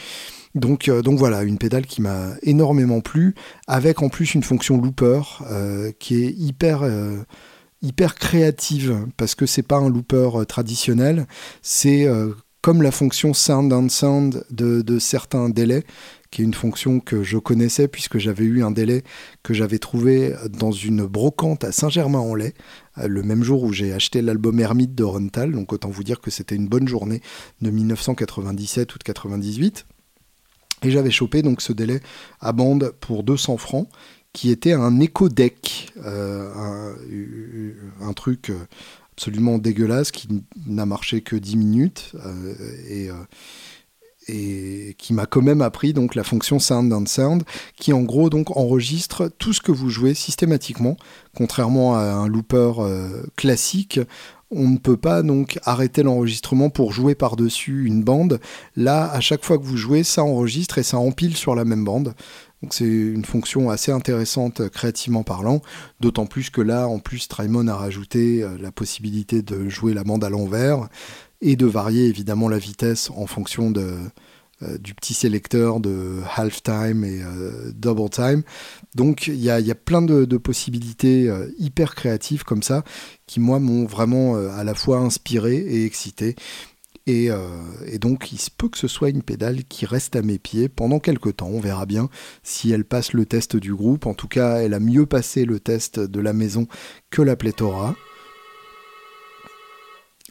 [0.54, 3.36] Donc, donc voilà, une pédale qui m'a énormément plu,
[3.68, 5.22] avec en plus une fonction looper
[6.00, 6.84] qui est hyper
[7.82, 11.28] hyper créative parce que c'est pas un looper traditionnel,
[11.62, 12.08] c'est
[12.66, 15.84] comme la fonction Sound and Sound de, certains délais,
[16.32, 19.04] qui est une fonction que je connaissais puisque j'avais eu un délai
[19.44, 22.54] que j'avais trouvé dans une brocante à Saint-Germain-en-Laye, euh,
[22.98, 26.32] le même jour où j'ai acheté l'album Hermite de Rontal, donc autant vous dire que
[26.32, 27.22] c'était une bonne journée
[27.62, 29.86] de 1997 ou de 98.
[30.84, 32.02] Et j'avais chopé donc ce délai
[32.42, 33.88] à bande pour 200 francs,
[34.34, 36.94] qui était un Echo Deck, euh,
[38.02, 38.58] un, truc euh,
[39.14, 40.28] absolument dégueulasse qui
[40.68, 42.54] n'a marché que 10 minutes euh,
[42.90, 43.10] et,
[44.28, 47.44] et qui m'a quand même appris donc la fonction Sound and Sound
[47.76, 50.98] qui en gros donc enregistre tout ce que vous jouez systématiquement
[51.36, 54.00] contrairement à un looper euh, classique
[54.52, 58.40] on ne peut pas donc arrêter l'enregistrement pour jouer par-dessus une bande.
[58.76, 61.84] Là, à chaque fois que vous jouez, ça enregistre et ça empile sur la même
[61.84, 62.14] bande.
[62.72, 65.62] C'est une fonction assez intéressante euh, créativement parlant,
[66.00, 70.04] d'autant plus que là, en plus, Strymon a rajouté euh, la possibilité de jouer la
[70.04, 70.88] bande à l'envers
[71.42, 73.96] et de varier évidemment la vitesse en fonction de,
[74.62, 77.22] euh, du petit sélecteur de half time et
[77.74, 78.44] double time.
[78.96, 82.84] Donc il y a, plein de, possibilités hyper créatives comme ça
[83.28, 86.36] qui moi m'ont vraiment à la fois inspiré et excité.
[87.08, 90.40] Euh, et, donc, il se peut que ce soit une pédale qui reste à mes
[90.40, 91.48] pieds pendant quelques temps.
[91.48, 92.10] On verra bien
[92.44, 94.06] si elle passe le test du groupe.
[94.06, 96.68] En tout cas, elle a mieux passé le test de la maison
[97.10, 97.96] que la pléthora.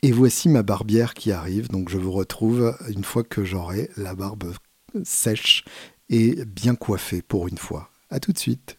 [0.04, 1.70] Et voici ma barbière qui arrive.
[1.70, 4.52] Donc, je vous retrouve une fois que j'aurai la barbe
[5.02, 5.64] sèche
[6.10, 7.88] et bien coiffé pour une fois.
[8.10, 8.78] À tout de suite.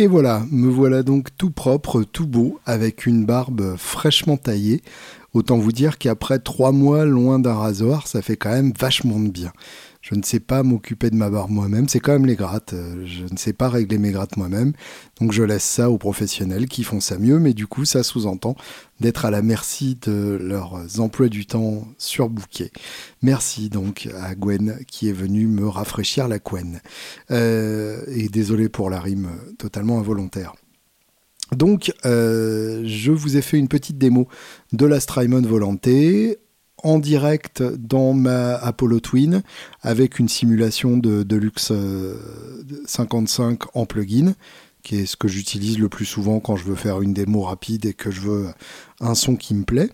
[0.00, 4.80] Et voilà, me voilà donc tout propre, tout beau, avec une barbe fraîchement taillée.
[5.34, 9.28] Autant vous dire qu'après trois mois loin d'un rasoir, ça fait quand même vachement de
[9.28, 9.52] bien.
[10.00, 12.72] Je ne sais pas m'occuper de ma barbe moi-même, c'est quand même les grattes.
[12.72, 14.72] Euh, je ne sais pas régler mes grattes moi-même,
[15.20, 18.56] donc je laisse ça aux professionnels qui font ça mieux, mais du coup ça sous-entend
[19.00, 22.72] d'être à la merci de leurs emplois du temps surbookés.
[23.22, 26.80] Merci donc à Gwen qui est venue me rafraîchir la couenne.
[27.30, 30.54] Euh, et désolé pour la rime totalement involontaire.
[31.52, 34.28] Donc, euh, je vous ai fait une petite démo
[34.72, 36.38] de la Strymon Volanté
[36.82, 39.42] en direct dans ma Apollo Twin
[39.82, 41.72] avec une simulation de Deluxe
[42.86, 44.34] 55 en plugin,
[44.82, 47.86] qui est ce que j'utilise le plus souvent quand je veux faire une démo rapide
[47.86, 48.46] et que je veux
[49.00, 49.90] un son qui me plaît.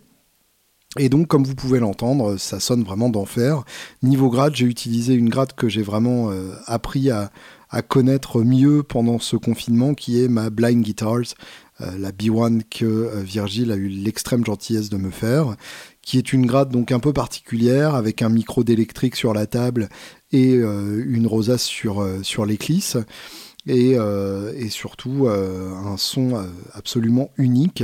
[0.98, 3.64] Et donc, comme vous pouvez l'entendre, ça sonne vraiment d'enfer.
[4.02, 7.30] Niveau grade, j'ai utilisé une grade que j'ai vraiment euh, appris à,
[7.70, 11.34] à, connaître mieux pendant ce confinement, qui est ma Blind Guitars,
[11.82, 15.56] euh, la B1 que euh, Virgile a eu l'extrême gentillesse de me faire,
[16.06, 19.88] qui est une grade donc un peu particulière avec un micro d'électrique sur la table
[20.32, 22.96] et euh, une rosace sur, euh, sur l'éclisse.
[23.66, 27.82] Et, euh, et, surtout un son absolument unique,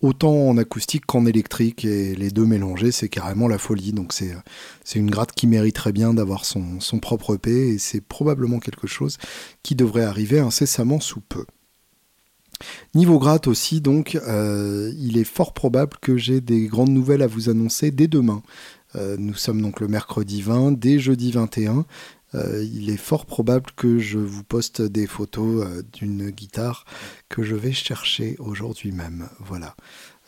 [0.00, 3.92] autant en acoustique qu'en électrique, et les deux mélangés, c'est carrément la folie.
[3.92, 8.60] Donc c'est une grade qui mériterait bien d'avoir son, son propre EP, et c'est probablement
[8.60, 9.18] quelque chose
[9.64, 11.44] qui devrait arriver incessamment sous peu.
[12.94, 17.26] Niveau gratte aussi, donc, euh, il est fort probable que j'ai des grandes nouvelles à
[17.26, 18.42] vous annoncer dès demain.
[18.96, 21.84] Euh, nous sommes donc le mercredi 20, dès jeudi 21.
[22.34, 26.84] Euh, il est fort probable que je vous poste des photos d'une guitare
[27.28, 29.28] que je vais chercher aujourd'hui même.
[29.40, 29.74] Voilà.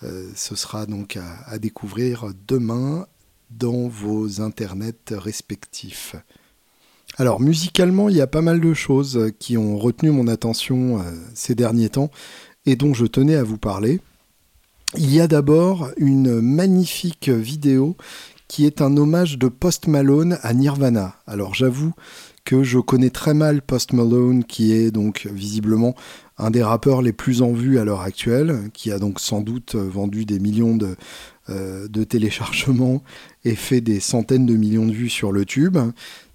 [0.02, 3.06] ce sera donc à découvrir demain
[3.50, 6.16] dans vos internets respectifs.
[7.16, 11.02] Alors musicalement, il y a pas mal de choses qui ont retenu mon attention euh,
[11.34, 12.10] ces derniers temps
[12.66, 14.00] et dont je tenais à vous parler.
[14.96, 17.96] Il y a d'abord une magnifique vidéo
[18.48, 21.14] qui est un hommage de Post Malone à Nirvana.
[21.26, 21.92] Alors j'avoue
[22.44, 25.94] que je connais très mal Post Malone, qui est donc visiblement
[26.36, 29.76] un des rappeurs les plus en vue à l'heure actuelle, qui a donc sans doute
[29.76, 30.96] vendu des millions de,
[31.48, 33.02] euh, de téléchargements
[33.44, 35.78] et fait des centaines de millions de vues sur le tube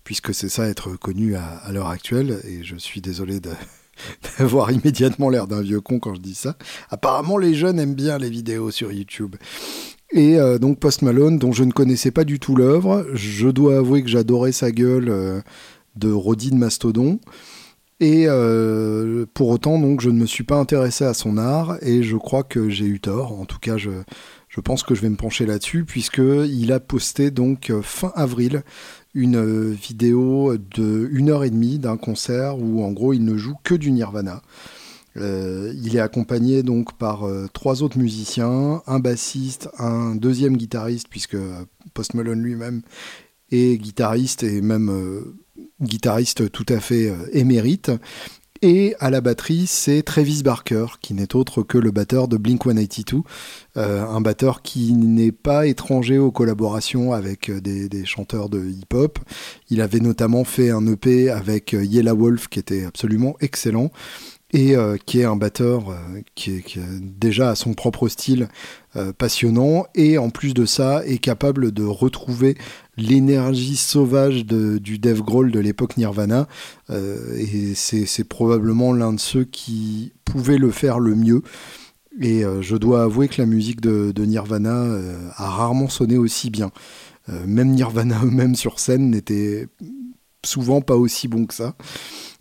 [0.05, 3.41] puisque c'est ça être connu à, l'heure actuelle, et je suis désolé
[4.39, 6.55] d'avoir immédiatement l'air d'un vieux con quand je dis ça.
[6.89, 9.35] Apparemment, les jeunes aiment bien les vidéos sur YouTube.
[10.11, 13.79] Et euh, donc Post Malone, dont je ne connaissais pas du tout l'œuvre, je dois
[13.79, 15.41] avouer que j'adorais sa gueule euh,
[15.95, 17.19] de Rodin Mastodon.
[17.99, 22.03] Et euh, pour autant, donc, je ne me suis pas intéressé à son art, et
[22.03, 23.39] je crois que j'ai eu tort.
[23.39, 23.89] En tout cas, je,
[24.49, 28.63] je pense que je vais me pencher là-dessus, puisqu'il a posté donc fin avril
[29.15, 33.37] une euh, vidéo de une heure et demie d'un concert où en gros il ne
[33.37, 34.43] joue que du Nirvana.
[35.17, 41.07] Euh, il est accompagné donc par euh, trois autres musiciens, un bassiste, un deuxième guitariste,
[41.09, 41.37] puisque
[41.93, 42.81] Post Malone lui-même
[43.49, 44.91] est guitariste et même
[45.81, 47.91] guitariste tout à fait émérite,
[48.61, 52.63] et à la batterie, c'est Travis Barker, qui n'est autre que le batteur de Blink
[52.63, 53.21] 182,
[53.75, 59.19] euh, un batteur qui n'est pas étranger aux collaborations avec euh, des, chanteurs de hip-hop.
[59.69, 63.91] Il avait notamment fait un EP avec euh, Yella Wolf qui était absolument excellent.
[64.53, 65.83] Et qui est un batteur
[66.35, 68.47] qui, est, déjà son propre style
[69.17, 72.55] passionnant et en plus de ça est capable de retrouver
[72.95, 76.47] l'énergie sauvage du Dev Grohl de l'époque Nirvana
[76.89, 81.41] et c'est probablement l'un de ceux qui pouvait le faire le mieux
[82.21, 84.85] et je dois avouer que la musique de, de Nirvana
[85.35, 86.71] a rarement sonné aussi bien
[87.45, 89.67] même Nirvana eux-mêmes sur scène n'était
[90.45, 91.75] souvent pas aussi bon que ça.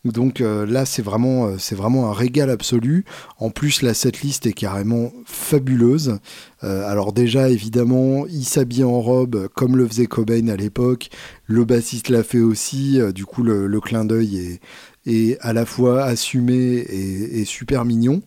[0.05, 3.05] Donc euh, là, c'est vraiment, euh, c'est vraiment un régal absolu.
[3.38, 6.19] En plus, la setlist est carrément fabuleuse.
[6.62, 11.09] Euh, alors déjà, évidemment, il s'habille en robe comme le faisait Cobain à l'époque.
[11.47, 13.01] Le bassiste l'a fait aussi.
[13.14, 14.61] du coup, le, clin d'œil
[15.07, 18.23] est, à la fois assumé et, super mignon.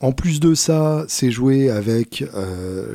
[0.00, 2.24] En plus de ça, c'est joué avec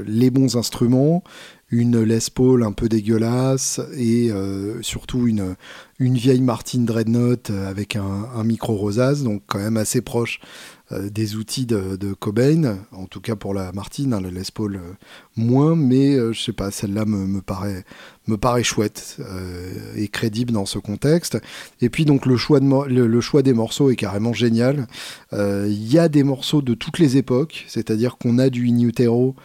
[0.06, 1.24] les bons instruments,
[1.73, 5.55] une Les Paul un peu dégueulasse et euh, surtout une,
[5.99, 10.39] vieille Martin Dreadnought euh, avec un, micro rosace, donc quand même assez proche
[10.91, 14.79] euh, des outils de, Cobain, en tout cas pour la Martine, hein, la Les Paul
[15.36, 17.83] moins, mais je sais pas, celle-là me, paraît,
[18.27, 19.17] me paraît chouette
[19.95, 21.39] et crédible dans ce contexte.
[21.81, 24.88] Et puis donc le choix, des morceaux est carrément génial.
[25.31, 29.36] Il y a des morceaux de toutes les époques, c'est-à-dire qu'on a du In Utero,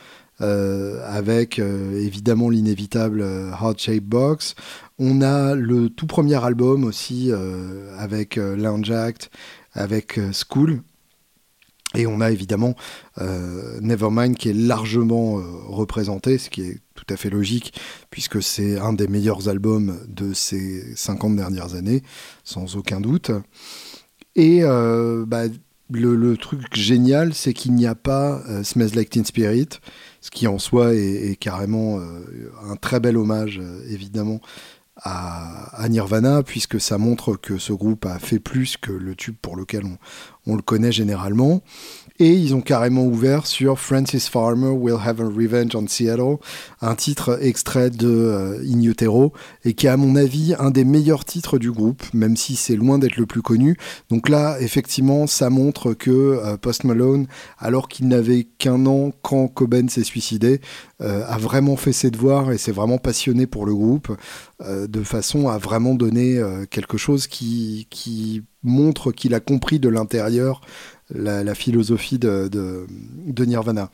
[0.40, 4.55] euh, avec euh, évidemment l'inévitable euh, Heart Shape Box.
[4.96, 7.31] On a le tout premier album aussi
[7.98, 9.31] avec Lounge Act,
[9.72, 10.83] avec School.
[11.94, 12.74] Et on a évidemment
[13.81, 17.74] Nevermind qui est largement représenté, ce qui est tout à fait logique,
[18.11, 22.03] puisque c'est un des meilleurs albums de ces 50 dernières années,
[22.42, 23.31] sans aucun doute.
[24.35, 25.44] Et bah,
[25.92, 29.68] le, truc génial, c'est qu'il n'y a pas Smells Like Teen Spirit,
[30.28, 34.42] ce qui en soi est, carrément euh, un très bel hommage, euh, évidemment,
[35.02, 39.56] à, Nirvana, puisque ça montre que ce groupe a fait plus que le tube pour
[39.56, 39.84] lequel
[40.46, 41.62] on le connaît généralement.
[42.20, 46.38] Et ils ont carrément ouvert sur Francis Farmer Will Have a Revenge on Seattle,
[46.81, 49.33] un titre extrait de euh, In Utero,
[49.64, 52.74] et qui est à mon avis un des meilleurs titres du groupe, même si c'est
[52.74, 53.76] loin d'être le plus connu.
[54.11, 59.46] Donc là, effectivement, ça montre que euh, Post Malone, alors qu'il n'avait qu'un an quand
[59.46, 60.61] Coben s'est suicidé,
[61.00, 64.09] euh, a vraiment fait ses devoirs et s'est vraiment passionné pour le groupe,
[64.68, 70.61] de façon à vraiment donner quelque chose qui, qui montre qu'il a compris de l'intérieur
[71.11, 73.90] la, philosophie de, de, Nirvana.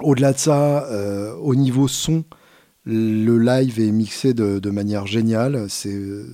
[0.00, 2.24] Au-delà de ça, euh, au niveau son,
[2.84, 5.68] le live est mixé de, manière géniale.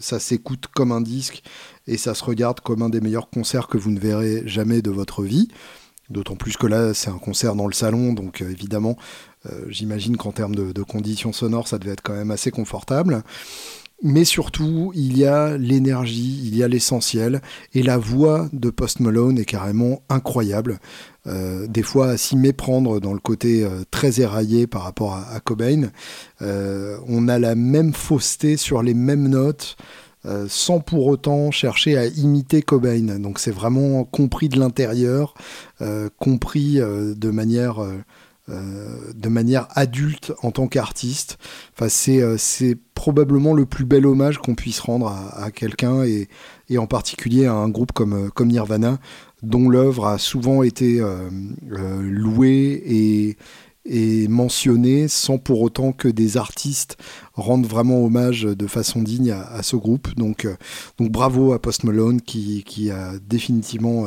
[0.01, 1.43] Ça s'écoute comme un disque
[1.87, 4.91] et ça se regarde comme un des meilleurs concerts que vous ne verrez jamais de
[4.91, 5.49] votre vie.
[6.11, 8.99] D'autant plus que là, c'est un concert dans le salon, donc euh, évidemment,
[9.47, 13.23] euh, j'imagine qu'en termes de, conditions sonores, ça devait être quand même assez confortable
[14.03, 17.41] mais surtout, il y a l'énergie, il y a l'essentiel,
[17.73, 20.79] et la voix de Post Malone est carrément incroyable.
[21.27, 25.41] Euh, des fois à s'y méprendre dans le côté euh, très éraillé par rapport à,
[25.41, 25.91] Cobain.
[26.43, 29.77] Euh, on a la même fausseté sur les mêmes notes.
[30.49, 33.19] sans pour autant chercher à imiter Cobain.
[33.19, 35.35] Donc c'est vraiment compris de l'intérieur,
[36.19, 37.85] compris de manière
[38.49, 41.39] de manière adulte en tant qu'artiste.
[41.75, 46.29] Enfin, c'est, euh, c'est probablement le plus bel hommage qu'on puisse rendre à, quelqu'un et,
[46.77, 48.99] en particulier à un groupe comme, euh, Nirvana,
[49.43, 51.03] dont l'œuvre a souvent été
[51.67, 53.37] louée
[53.87, 56.97] et, mentionnée sans pour autant que des artistes
[57.35, 60.15] rendent vraiment hommage de façon digne à, ce groupe.
[60.17, 60.47] Donc,
[60.99, 64.07] bravo à Post Malone qui, qui a définitivement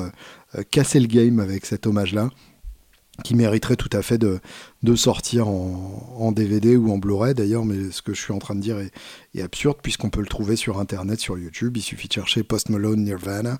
[0.71, 2.29] cassé le game avec cet hommage-là
[3.23, 4.39] qui mériterait tout à fait de,
[4.95, 8.61] sortir en, DVD ou en Blu-ray d'ailleurs, mais ce que je suis en train de
[8.61, 8.91] dire est,
[9.41, 11.77] absurde puisqu'on peut le trouver sur Internet, sur YouTube.
[11.77, 13.59] Il suffit de chercher Post Malone Nirvana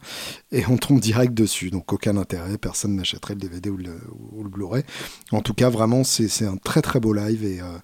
[0.52, 1.70] et on tombe direct dessus.
[1.70, 4.84] Donc aucun intérêt, personne n'achèterait le DVD ou le, Blu-ray.
[5.32, 7.78] En tout cas, vraiment, c'est un très très beau live et, euh,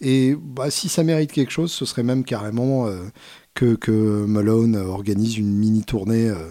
[0.00, 3.04] et bah, si ça mérite quelque chose, ce serait même carrément euh,
[3.54, 6.28] que, que Malone organise une mini tournée.
[6.28, 6.50] Euh,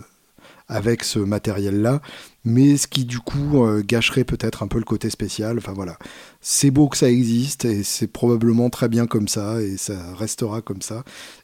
[0.68, 2.02] avec ce matériel-là,
[2.48, 5.58] mais ce qui du coup euh, gâcherait peut-être un peu le côté spécial.
[5.58, 5.98] Enfin voilà,
[6.42, 10.62] c'est beau que ça existe et c'est probablement très bien comme ça et ça restera
[10.62, 11.04] comme ça.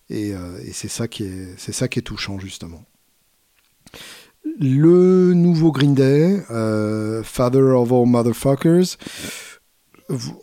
[0.09, 2.83] Et, euh, c'est ça qui est, touchant justement.
[4.59, 8.97] Le nouveau Green Day, euh, Father of All Motherfuckers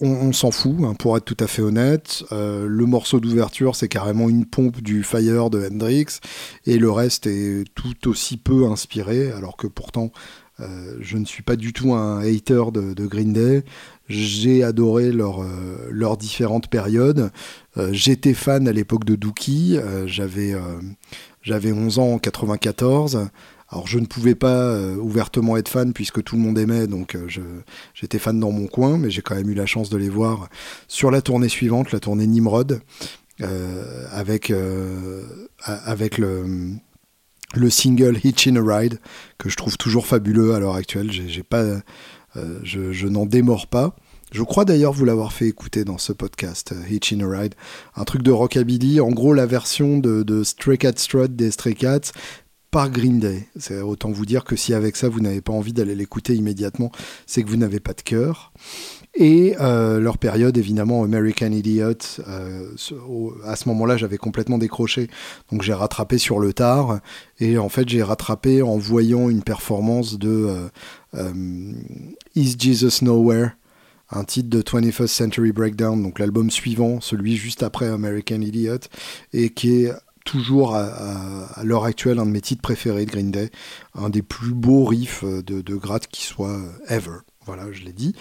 [0.01, 2.25] on, s'en fout, hein, pour être tout à fait honnête.
[2.33, 6.19] Le morceau d'ouverture, c'est carrément une pompe du Fire de Hendrix,
[6.67, 10.11] et le reste est tout aussi peu inspiré, alors que pourtant,
[10.61, 13.65] euh, je ne suis pas du tout un hater de, Green Day.
[14.09, 17.31] J'ai adoré leurs euh, différentes périodes.
[17.93, 19.79] J'étais fan à l'époque de Dookie.
[20.07, 20.55] J'avais
[21.43, 23.29] j'avais 11 ans en 94.
[23.73, 27.17] Alors je ne pouvais pas ouvertement être fan puisque tout le monde aimait, donc
[27.95, 30.49] j'étais fan dans mon coin, mais j'ai quand même eu la chance de les voir
[30.89, 32.81] sur la tournée suivante, la tournée Nimrod,
[34.11, 34.53] avec,
[35.65, 36.75] avec le
[37.55, 39.01] le single Hitchin' a Ride,
[39.39, 41.11] que je trouve toujours fabuleux à l'heure actuelle.
[41.49, 41.65] Pas,
[42.63, 43.97] je, je n'en démords pas.
[44.33, 47.55] Je crois d'ailleurs vous l'avoir fait écouter dans ce podcast, euh, Hitchin' a Ride,
[47.97, 52.13] un truc de rockabilly, en gros la version de, Stray Cat Strut des Stray Cats
[52.71, 53.49] par Green Day.
[53.59, 56.93] C'est autant vous dire que si avec ça vous n'avez pas envie d'aller l'écouter immédiatement,
[57.27, 58.53] c'est que vous n'avez pas de cœur.
[59.21, 61.93] Et euh, leur période, évidemment, American Idiot,
[62.27, 62.71] euh,
[63.45, 65.11] à ce moment-là, j'avais complètement décroché,
[65.53, 67.01] donc j'ai rattrapé sur le tard.
[67.39, 70.71] Et en fait, j'ai rattrapé en voyant une performance de
[72.35, 73.51] Is Jesus Nowhere
[74.13, 78.79] un titre de 21st Century Breakdown, donc l'album suivant, celui juste après American Idiot,
[79.33, 79.93] et qui est
[80.25, 83.51] toujours à, l'heure actuelle un de mes titres préférés de Green Day,
[83.95, 86.59] un des plus beaux riffs de, de gratte qui soit
[86.89, 87.19] ever.
[87.47, 88.15] Voilà, je l'ai dit.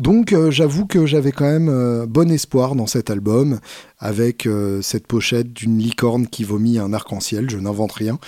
[0.00, 3.60] Donc euh, j'avoue que j'avais quand même euh, bon espoir dans cet album,
[3.98, 8.18] avec euh, cette pochette d'une licorne qui vomit un arc-en-ciel, je n'invente rien,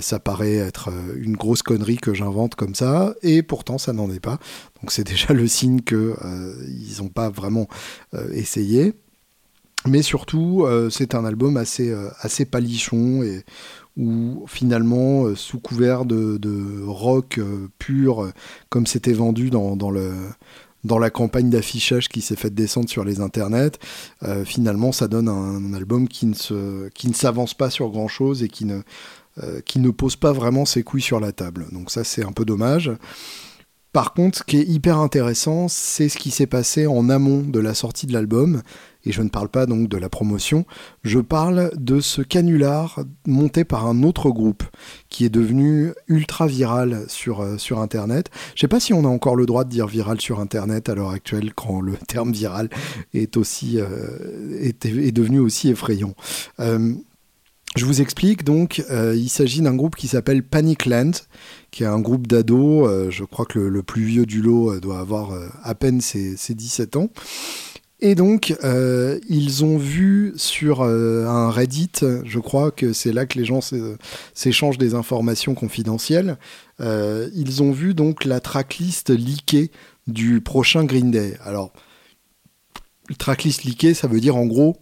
[0.00, 4.18] ça paraît être une grosse connerie que j'invente comme ça, et pourtant ça n'en est
[4.18, 4.38] pas,
[4.82, 7.68] donc c'est déjà le signe qu'ils n'ont pas vraiment
[8.32, 8.94] essayé.
[9.86, 13.44] Mais surtout, c'est un album assez, assez palichon et
[13.98, 17.38] où finalement, sous couvert de, rock
[17.78, 18.32] pur,
[18.70, 20.10] comme c'était vendu dans le
[20.84, 23.78] dans la campagne d'affichage qui s'est faite descendre sur les internets,
[24.22, 28.64] euh, finalement ça donne un, album qui ne, s'avance pas sur grand chose et qui
[28.64, 28.80] ne,
[29.42, 31.66] euh, qui ne pose pas vraiment ses couilles sur la table.
[31.72, 32.92] Donc ça c'est un peu dommage.
[33.92, 37.60] Par contre, ce qui est hyper intéressant, c'est ce qui s'est passé en amont de
[37.60, 38.60] la sortie de l'album.
[39.06, 40.64] Et je ne parle pas donc de la promotion,
[41.02, 44.64] je parle de ce canular monté par un autre groupe
[45.08, 48.30] qui est devenu ultra viral sur, euh, sur Internet.
[48.48, 50.88] Je ne sais pas si on a encore le droit de dire viral sur Internet
[50.88, 52.70] à l'heure actuelle quand le terme viral
[53.12, 56.14] est, aussi, euh, est, devenu aussi effrayant.
[56.60, 56.94] Euh,
[57.76, 61.10] je vous explique donc, il s'agit d'un groupe qui s'appelle Panicland,
[61.72, 63.10] qui est un groupe d'ados.
[63.10, 65.32] Je crois que le, plus vieux du lot doit avoir
[65.64, 67.08] à peine ses, 17 ans.
[68.00, 68.54] Et donc,
[69.28, 71.92] ils ont vu sur un Reddit,
[72.24, 73.60] je crois que c'est là que les gens
[74.34, 76.36] s'échangent des informations confidentielles,
[76.80, 79.70] ils ont vu donc la tracklist leakée
[80.06, 81.38] du prochain Green Day.
[81.42, 81.72] Alors,
[83.18, 84.76] tracklist leakée, ça veut dire en gros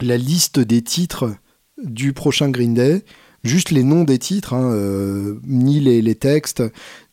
[0.00, 1.34] la liste des titres
[1.82, 3.04] du prochain Green Day
[3.44, 6.62] juste les noms des titres, hein, euh, ni les, textes,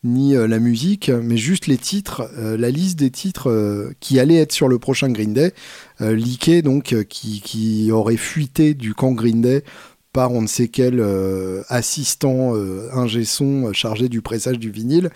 [0.04, 4.40] ni euh, la musique, mais juste les titres, euh, la liste des titres qui allaient
[4.40, 5.52] être sur le prochain Green Day,
[6.00, 9.62] leaké donc, qui, aurait fuité du camp Green Day
[10.12, 11.04] par on ne sait quel
[11.68, 12.54] assistant
[12.92, 15.10] ingé son chargé du pressage du vinyle.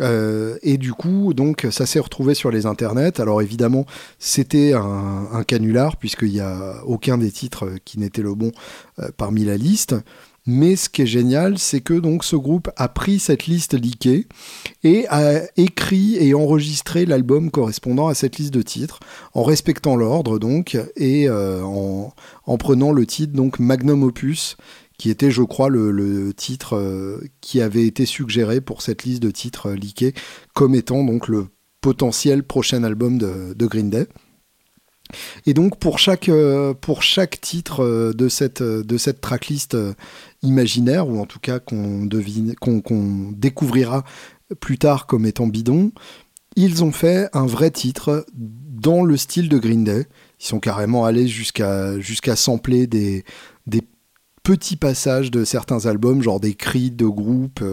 [0.00, 3.20] et du coup, donc, ça s'est retrouvé sur les internets.
[3.20, 3.86] Alors évidemment,
[4.18, 8.52] c'était un, un, canular puisqu'il n'y a aucun des titres qui n'était le bon
[9.16, 9.94] parmi la liste.
[10.46, 14.26] Mais ce qui est génial, c'est que donc ce groupe a pris cette liste leakée
[14.82, 19.00] et a écrit et enregistré l'album correspondant à cette liste de titres,
[19.32, 24.58] en respectant l'ordre donc et euh, en, prenant le titre donc Magnum Opus,
[24.98, 29.30] qui était, je crois, le, titre euh, qui avait été suggéré pour cette liste de
[29.30, 30.12] titres leakés
[30.52, 31.46] comme étant donc le
[31.80, 34.08] potentiel prochain album de Green Day.
[35.46, 39.76] Et donc pour chaque, euh, pour chaque titre euh, de cette, euh, de cette tracklist
[40.42, 42.06] imaginaire, ou en tout cas qu'on
[43.32, 44.04] découvrira
[44.60, 45.92] plus tard comme étant bidon,
[46.56, 50.06] ils ont fait un vrai titre dans le style de Green Day.
[50.40, 53.24] Ils sont carrément allés jusqu'à jusqu'à sampler des,
[53.66, 53.82] des
[54.42, 57.64] petits passages de certains albums, genre des cris de groupe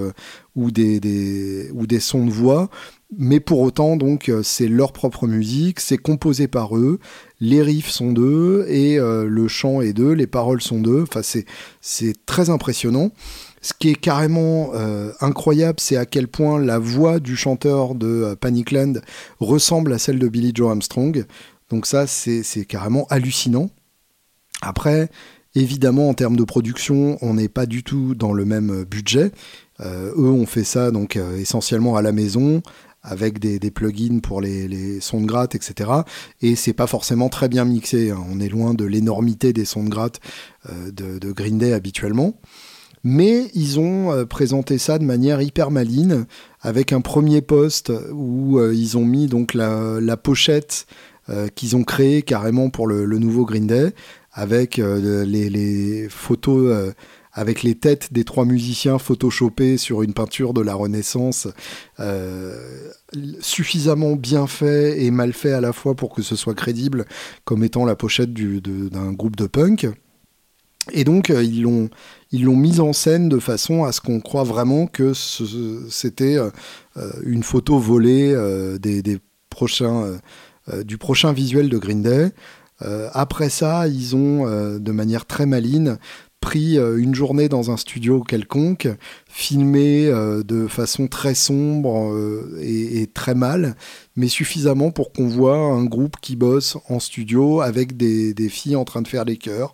[0.56, 2.70] ou, des, des, ou des sons de voix,
[3.18, 7.00] mais pour autant, donc, euh, c'est leur propre musique, c'est composé par eux,
[7.42, 11.04] les riffs sont d'eux, et euh, le chant est d'eux, les paroles sont d'eux.
[11.04, 11.22] Enfin,
[11.82, 13.12] c'est très impressionnant.
[13.62, 18.34] Ce qui est carrément euh, incroyable, c'est à quel point la voix du chanteur de
[18.40, 19.02] Panicland
[19.40, 21.26] ressemble à celle de Billy Joe Armstrong.
[21.70, 23.70] Donc ça, c'est carrément hallucinant.
[24.62, 25.10] Après,
[25.54, 29.32] évidemment, en termes de production, on n'est pas du tout dans le même budget.
[29.80, 32.62] eux ont fait ça donc essentiellement à la maison,
[33.04, 35.90] avec des, plugins pour les, sons de gratte, etc.
[36.42, 38.12] Et c'est pas forcément très bien mixé.
[38.12, 38.24] Hein.
[38.32, 40.20] On est loin de l'énormité des sons de gratte
[40.70, 42.36] euh, de, Green Day habituellement.
[43.04, 46.26] Mais ils ont euh, présenté ça de manière hyper maligne,
[46.62, 50.86] avec un premier post où euh, ils ont mis donc la, pochette
[51.56, 53.94] qu'ils ont créée carrément pour le, nouveau Green Day,
[54.34, 56.94] avec les, photos
[57.34, 61.48] avec les têtes des trois musiciens photoshopés sur une peinture de la Renaissance,
[63.40, 67.06] suffisamment bien fait et mal fait à la fois pour que ce soit crédible
[67.46, 69.88] comme étant la pochette d'un groupe de punk.
[70.92, 71.90] Et donc, euh, ils l'ont
[72.32, 76.50] ils mise en scène de façon à ce qu'on croit vraiment que c'était euh,
[76.98, 78.34] euh, une photo volée
[78.82, 79.20] du
[80.98, 82.32] prochain visuel de Green Day.
[83.14, 85.98] après ça, ils ont, de manière très maligne,
[86.42, 88.90] pris une journée dans un studio quelconque,
[89.28, 90.12] filmé
[90.46, 92.14] de façon très sombre
[92.60, 93.76] et, très mal,
[94.16, 98.86] mais suffisamment pour qu'on voit un groupe qui bosse en studio avec des, filles en
[98.86, 99.74] train de faire les chœurs,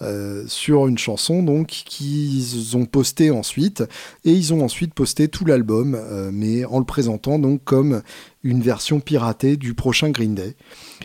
[0.00, 3.82] euh, sur une chanson donc qu'ils ont posté ensuite
[4.24, 8.02] et ils ont ensuite posté tout l'album euh, mais en le présentant donc comme
[8.44, 10.54] une version piratée du prochain Green Day.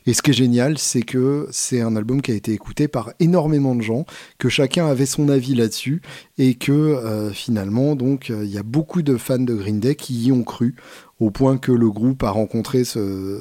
[0.05, 3.13] Et ce qui est génial, c'est que c'est un album qui a été écouté par
[3.19, 4.05] énormément de gens,
[4.37, 6.01] que chacun avait son avis là-dessus,
[6.37, 10.15] et que euh, finalement, donc, il y a beaucoup de fans de Green Day qui
[10.23, 10.75] y ont cru,
[11.19, 13.39] au point que le groupe a rencontré ce,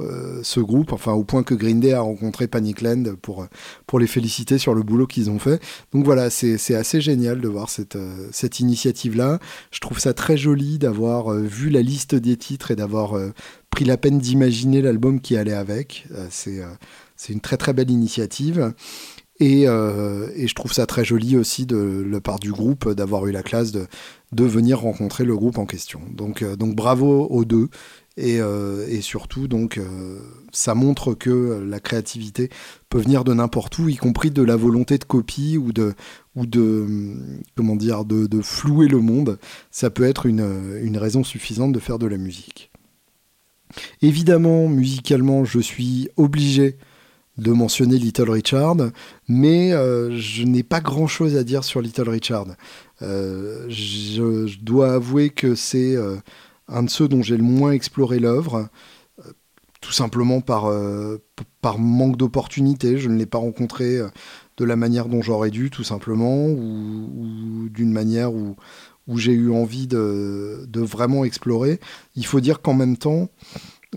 [0.00, 3.46] euh, ce groupe, enfin au point que Green Day a rencontré Panicland pour,
[3.86, 5.62] pour les féliciter sur le boulot qu'ils ont fait.
[5.92, 9.38] Donc voilà, c'est assez génial de voir cette, euh, cette initiative-là.
[9.70, 13.14] Je trouve ça très joli d'avoir euh, vu la liste des titres et d'avoir
[13.74, 16.06] pris la peine d'imaginer l'album qui allait avec.
[16.30, 16.62] c'est
[17.28, 18.72] une très très belle initiative.
[19.40, 23.32] Et, et, je trouve ça très joli aussi de la part du groupe d'avoir eu
[23.32, 23.86] la classe de,
[24.30, 26.00] de venir rencontrer le groupe en question.
[26.12, 27.68] Donc, donc bravo aux deux.
[28.18, 30.18] Euh, et, surtout, donc, euh,
[30.52, 32.48] ça montre que la créativité
[32.88, 35.94] peut venir de n'importe où, y compris de la volonté de copie ou de,
[36.36, 36.86] ou de
[37.56, 39.38] comment dire, de, flouer le monde.
[39.70, 42.70] Ça peut être une, une, raison suffisante de faire de la musique.
[44.02, 46.76] Évidemment, musicalement, je suis obligé
[47.36, 48.76] de mentionner Little Richard,
[49.28, 52.46] mais euh, je n'ai pas grand-chose à dire sur Little Richard.
[53.00, 55.96] je, je, dois avouer que c'est
[56.68, 58.68] un de ceux dont j'ai le moins exploré l'œuvre,
[59.20, 59.32] euh,
[59.80, 61.22] tout simplement par, euh,
[61.60, 62.98] par manque d'opportunité.
[62.98, 64.08] Je ne l'ai pas rencontré euh,
[64.56, 68.56] de la manière dont j'aurais dû, tout simplement, ou, d'une manière où,
[69.06, 71.80] où j'ai eu envie de, vraiment explorer.
[72.16, 73.28] Il faut dire qu'en même temps,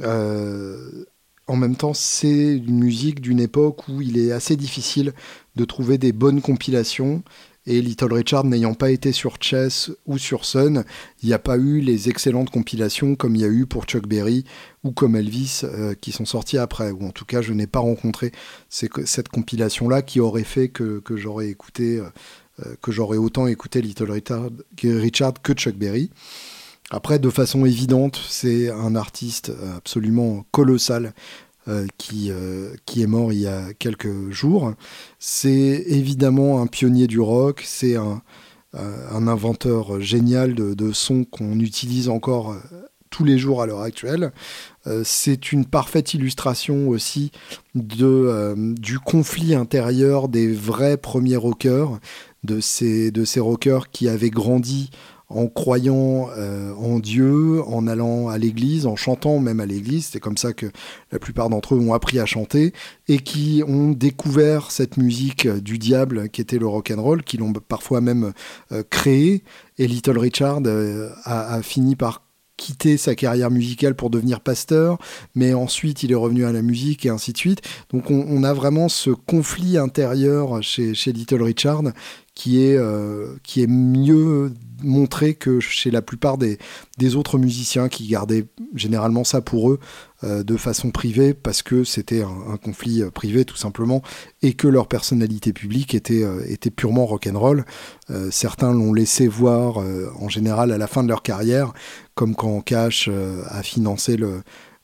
[0.04, 5.14] en même temps, c'est une musique d'une époque où il est assez difficile
[5.56, 7.24] de trouver des bonnes compilations
[7.68, 10.86] et Little Richard n'ayant pas été sur Chess ou sur Sun,
[11.22, 14.08] il n'y a pas eu les excellentes compilations comme il y a eu pour Chuck
[14.08, 14.46] Berry
[14.86, 16.92] ou comme Elvis euh, qui sont sortis après.
[16.92, 18.32] Ou en tout cas, je n'ai pas rencontré
[18.70, 22.10] cette compilation-là qui aurait fait que, j'aurais écouté, euh, euh,
[22.82, 24.52] que j'aurais autant écouté Little Richard,
[25.44, 26.10] que Chuck Berry.
[26.90, 31.14] Après, de façon évidente, c'est un artiste absolument colossal
[31.68, 34.74] euh, qui, euh, qui est mort il y a quelques jours.
[35.20, 38.22] C'est évidemment un pionnier du rock, c'est un,
[38.76, 42.56] euh, inventeur génial de, de sons qu'on utilise encore
[43.10, 44.32] tous les jours à l'heure actuelle.
[45.04, 47.32] c'est une parfaite illustration aussi
[47.76, 52.00] de, du conflit intérieur des vrais premiers rockers,
[52.48, 54.90] de ces, de ces rockers qui avaient grandi
[55.30, 60.08] en croyant euh, en Dieu, en allant à l'église, en chantant même à l'église.
[60.12, 60.68] C'est comme ça que
[61.12, 62.74] la plupart d'entre eux ont appris à chanter
[63.08, 67.38] et qui ont découvert cette musique du diable qui était le rock and roll, qui
[67.38, 68.32] l'ont parfois même
[68.72, 69.44] euh, créé.
[69.78, 72.24] Et Little Richard euh, a, fini par
[72.56, 74.98] quitter sa carrière musicale pour devenir pasteur,
[75.36, 77.62] mais ensuite il est revenu à la musique et ainsi de suite.
[77.92, 81.84] Donc on, a vraiment ce conflit intérieur chez, chez Little Richard
[82.38, 86.60] qui est, euh, qui est mieux montré que chez la plupart des,
[87.00, 89.80] des autres musiciens qui gardaient généralement ça pour eux
[90.24, 94.04] euh, de façon privée parce que c'était un, conflit euh, privé tout simplement
[94.44, 97.66] et que leur personnalité publique était, était purement rock'n'roll.
[98.30, 99.78] certains l'ont laissé voir
[100.20, 101.74] en général à la fin de leur carrière
[102.14, 103.10] comme quand Cash
[103.50, 104.44] a financé le,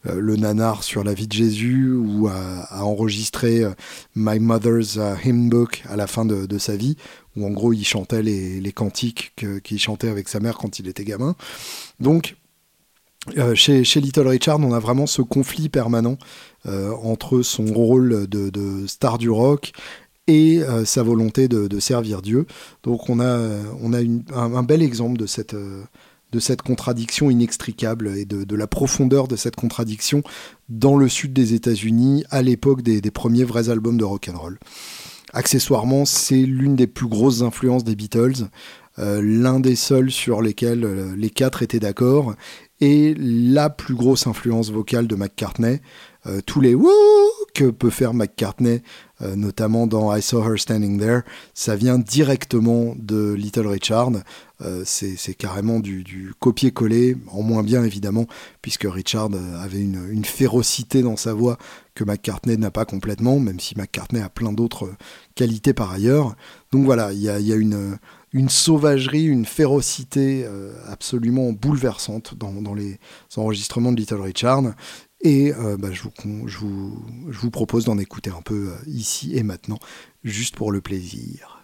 [0.10, 3.72] euh, le nanar sur la vie de Jésus ou à, enregistrer euh,
[4.16, 6.98] My Mother's euh, Hymn Book à la fin de, sa vie,
[7.36, 11.04] où en gros il chantait les, cantiques qu'il chantait avec sa mère quand il était
[11.04, 11.36] gamin.
[12.00, 12.36] Donc,
[13.56, 16.18] chez, Little Richard, on a vraiment ce conflit permanent
[16.66, 19.72] entre son rôle de, star du rock
[20.28, 22.46] et sa volonté de, servir Dieu.
[22.84, 23.40] Donc on a,
[24.34, 25.56] un, bel exemple de cette,
[26.34, 30.24] de cette contradiction inextricable et de, la profondeur de cette contradiction
[30.68, 34.60] dans le sud des États-Unis à l'époque des, premiers vrais albums de rock and roll.
[35.34, 38.50] Accessoirement, c'est l'une des plus grosses influences des Beatles,
[39.00, 42.36] euh, l'un des seuls sur lesquels euh, les quatre étaient d'accord,
[42.80, 45.82] et la plus grosse influence vocale de McCartney.
[46.28, 46.92] Euh, tous les wouh
[47.56, 48.82] que peut faire McCartney
[49.38, 51.22] notamment dans I Saw Her Standing There,
[51.54, 54.12] ça vient directement de Little Richard.
[54.84, 58.26] c'est carrément du, copier-coller, en moins bien évidemment,
[58.62, 59.30] puisque Richard
[59.62, 61.58] avait une, férocité dans sa voix
[61.96, 64.92] que McCartney n'a pas complètement, même si McCartney a plein d'autres
[65.36, 66.36] qualités par ailleurs.
[66.72, 67.98] Donc voilà, il y a, une,
[68.32, 73.00] une sauvagerie, une férocité euh, absolument bouleversante dans, les
[73.36, 74.64] enregistrements de Little Richard.
[75.22, 76.04] Et euh, bah, je,
[76.60, 79.80] vous, propose d'en écouter un peu euh, ici et maintenant,
[80.24, 81.64] juste pour le plaisir.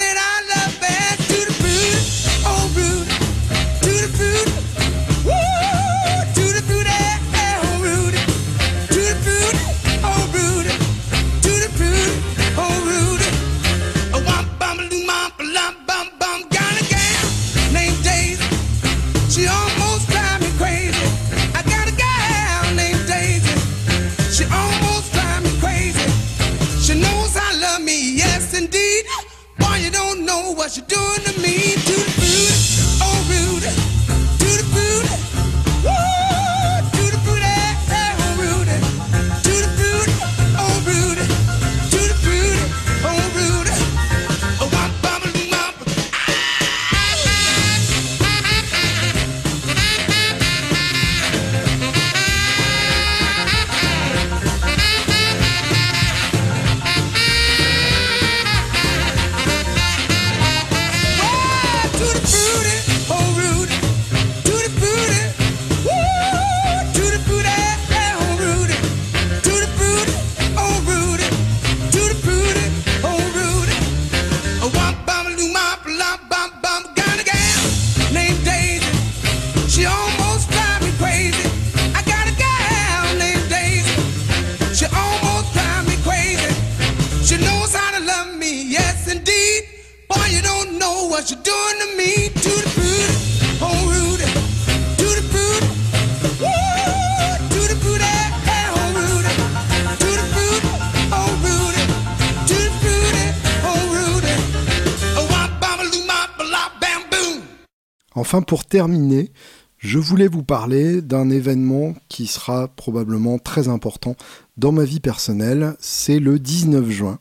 [108.33, 109.33] Enfin, pour terminer,
[109.77, 114.15] je voulais vous parler d'un événement qui sera probablement très important
[114.55, 115.75] dans ma vie personnelle.
[115.81, 117.19] C'est le 19 juin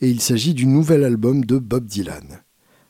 [0.00, 2.44] et il s'agit du nouvel album de Bob Dylan.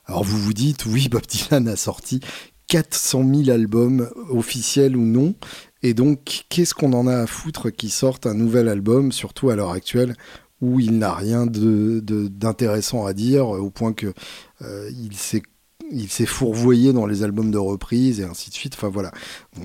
[0.05, 2.21] Alors vous vous dites, oui, Bob Dylan a sorti
[2.67, 5.35] 400 000 albums officiels ou non.
[5.83, 9.57] Et donc, qu'est-ce qu'on en a à foutre qu'il sorte un nouvel album, surtout à
[9.57, 10.17] l'heure actuelle
[10.61, 14.13] où il n'a rien d'intéressant à dire, au point que
[14.63, 15.43] euh, il s'est
[15.91, 18.75] il s'est fourvoyé dans les albums de reprise et ainsi de suite.
[18.75, 19.13] Enfin voilà.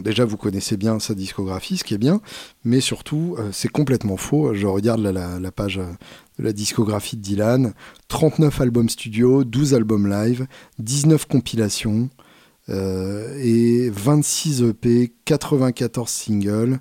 [0.02, 2.22] déjà, vous connaissez bien sa discographie, ce qui est bien,
[2.64, 4.54] mais surtout, euh, c'est complètement faux.
[4.54, 5.92] Je regarde la, page euh,
[6.38, 7.74] de la discographie de Dylan
[8.08, 10.48] 39 albums studio, 12 albums live,
[10.80, 12.10] 19 compilations
[12.70, 16.80] euh, et 26 EP, 94 singles.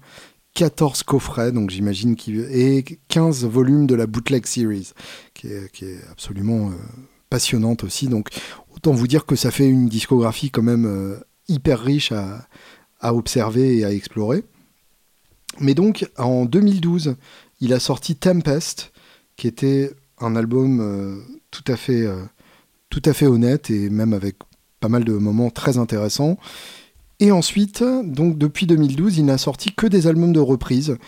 [0.55, 4.91] 14 coffrets, donc j'imagine qu'il et 15 volumes de la bootleg series,
[5.33, 5.71] qui est,
[6.11, 6.73] absolument
[7.31, 8.09] passionnante aussi.
[8.09, 8.31] Donc
[8.79, 11.17] Autant vous dire que ça fait une discographie quand même euh,
[11.49, 12.47] hyper riche à,
[13.03, 14.45] observer et à explorer.
[15.59, 17.17] Mais donc, en 2012,
[17.61, 18.93] il a sorti Tempest,
[19.37, 21.17] qui était un album euh,
[21.51, 22.23] tout, à fait, euh,
[22.89, 24.37] tout à fait honnête et même avec
[24.79, 26.39] pas mal de moments très intéressants.
[27.19, 30.99] Et ensuite, donc depuis 2012, il n'a sorti que des albums de reprise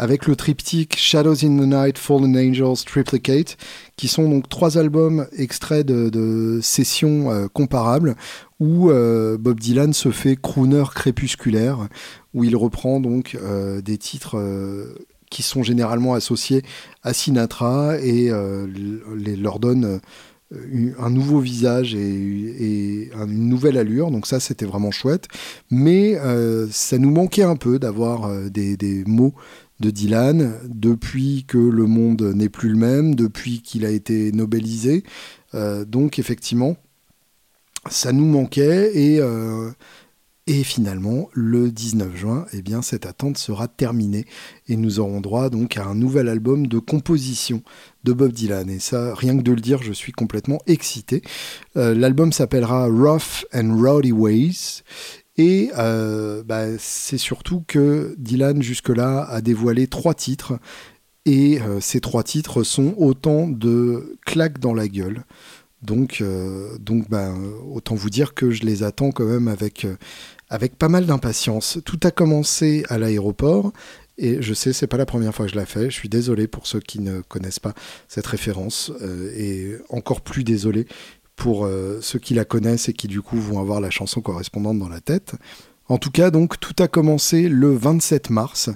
[0.00, 3.58] avec le triptyque Shadows in the Night, Fallen Angels, Triplicate,
[3.96, 8.16] qui sont donc trois albums extraits de, sessions euh, comparables
[8.60, 11.86] où euh, Bob Dylan se fait crooner crépusculaire,
[12.32, 14.38] où il reprend donc euh, des titres
[15.30, 16.62] qui sont généralement associés
[17.02, 18.30] à Sinatra et
[19.16, 20.00] les, leur donne
[20.98, 24.10] un nouveau visage et, une nouvelle allure.
[24.10, 25.28] Donc ça, c'était vraiment chouette.
[25.70, 26.18] Mais
[26.70, 29.34] ça nous manquait un peu d'avoir des, des, mots
[29.80, 35.02] de Dylan depuis que le monde n'est plus le même, depuis qu'il a été nobelisé.
[35.54, 36.76] Euh, donc effectivement,
[37.88, 39.70] ça nous manquait et, euh,
[40.46, 44.24] Et finalement, le 19 juin, eh bien, cette attente sera terminée
[44.68, 47.62] et nous aurons droit donc à un nouvel album de composition
[48.02, 48.68] de Bob Dylan.
[48.68, 51.22] Et ça, rien que de le dire, je suis complètement excité.
[51.76, 54.82] Euh, l'album s'appellera Rough and Rowdy Ways.
[55.40, 60.58] Et euh, bah, c'est surtout que Dylan, jusque-là, a dévoilé trois titres.
[61.24, 65.24] Et euh, ces trois titres sont autant de claques dans la gueule.
[65.80, 66.22] Donc,
[66.78, 67.32] donc bah,
[67.72, 69.86] autant vous dire que je les attends quand même avec,
[70.50, 71.78] avec pas mal d'impatience.
[71.86, 73.72] Tout a commencé à l'aéroport.
[74.22, 75.86] Et je sais, c'est pas la première fois que je la fais.
[75.86, 77.72] Je suis désolé pour ceux qui ne connaissent pas
[78.06, 78.92] cette référence.
[79.00, 80.86] Euh, et encore plus désolé
[81.40, 84.78] pour euh, ceux qui la connaissent et qui du coup vont avoir la chanson correspondante
[84.78, 85.36] dans la tête.
[85.88, 88.68] En tout cas, donc, tout a commencé le 27 mars,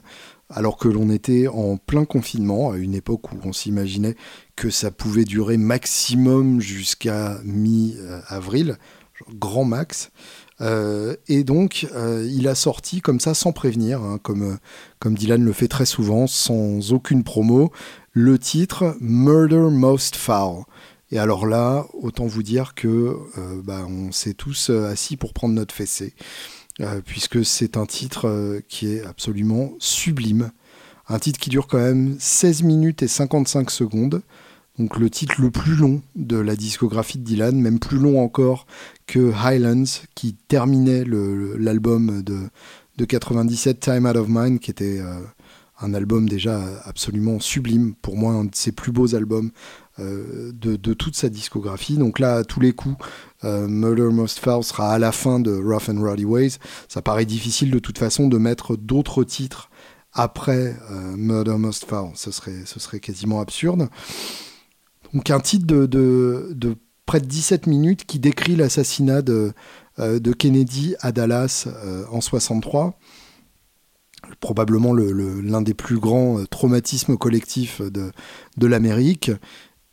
[0.48, 4.16] alors que l'on était en plein confinement, à une époque où on s'imaginait
[4.56, 8.78] que ça pouvait durer maximum jusqu'à mi-avril,
[9.34, 10.10] grand max.
[10.62, 14.56] Euh, et donc, euh, il a sorti comme ça, sans prévenir, hein, comme,
[15.00, 17.70] comme Dylan le fait très souvent, sans aucune promo,
[18.12, 20.64] le titre Murder Most Foul.
[21.10, 23.16] Et alors là, autant vous dire que
[23.62, 26.14] bah, on s'est tous assis pour prendre notre fessée,
[27.04, 30.50] puisque c'est un titre qui est absolument sublime.
[31.08, 34.22] Un titre qui dure quand même 16 minutes et 55 secondes
[34.78, 38.66] donc le titre le plus long de la discographie de Dylan, même plus long encore
[39.06, 39.84] que Highlands,
[40.14, 42.38] qui terminait l'album de,
[42.96, 45.20] de 97, Time Out of Mind, qui était euh,
[45.80, 49.52] un album déjà absolument sublime, pour moi un de ses plus beaux albums
[49.98, 51.96] euh, de, toute sa discographie.
[51.96, 52.96] Donc là, à tous les coups,
[53.44, 56.58] euh, Murder Most Foul sera à la fin de Rough and Rowdy Ways.
[56.88, 59.70] Ça paraît difficile de toute façon de mettre d'autres titres
[60.12, 60.76] après
[61.16, 63.88] Murder Most Foul, ce serait, ce serait quasiment absurde.
[65.14, 66.76] Donc un titre de,
[67.06, 69.52] près de 17 minutes qui décrit l'assassinat de,
[70.00, 72.98] euh, Kennedy à Dallas euh, en 63
[74.40, 78.10] probablement l'un des plus grands euh, traumatismes collectifs de,
[78.66, 79.30] l'Amérique,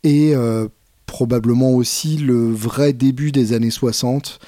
[0.02, 0.34] et
[1.06, 4.40] probablement aussi le vrai début des années 60,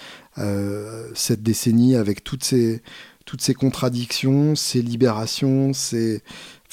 [1.15, 2.83] cette décennie avec toutes ces,
[3.25, 6.23] toutes ces contradictions, ces libérations, ces,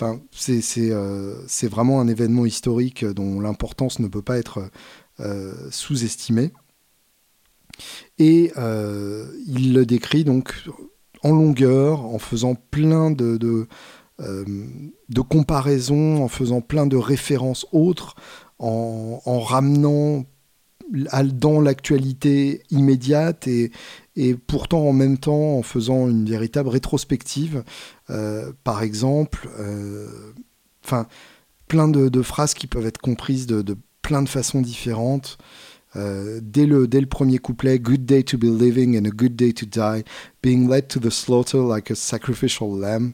[0.01, 0.19] Enfin,
[0.49, 4.71] euh, c'est vraiment un événement historique dont l'importance ne peut pas être
[5.19, 6.51] euh, sous-estimée.
[8.17, 10.55] Et euh, il le décrit donc
[11.21, 13.67] en longueur, en faisant plein de, de,
[15.21, 18.15] comparaisons, en faisant plein de références autres,
[18.61, 20.25] en, en ramenant
[20.91, 23.71] dans l'actualité immédiate et,
[24.47, 27.63] pourtant en même temps en faisant une véritable rétrospective.
[28.09, 30.07] Euh, par exemple, euh,
[31.67, 35.37] plein de, phrases qui peuvent être comprises de, plein de façons différentes.
[35.97, 39.35] Euh, dès, le, dès le premier couplet, Good day to be living and a good
[39.35, 40.03] day to die,
[40.41, 43.13] being led to the slaughter like a sacrificial lamb.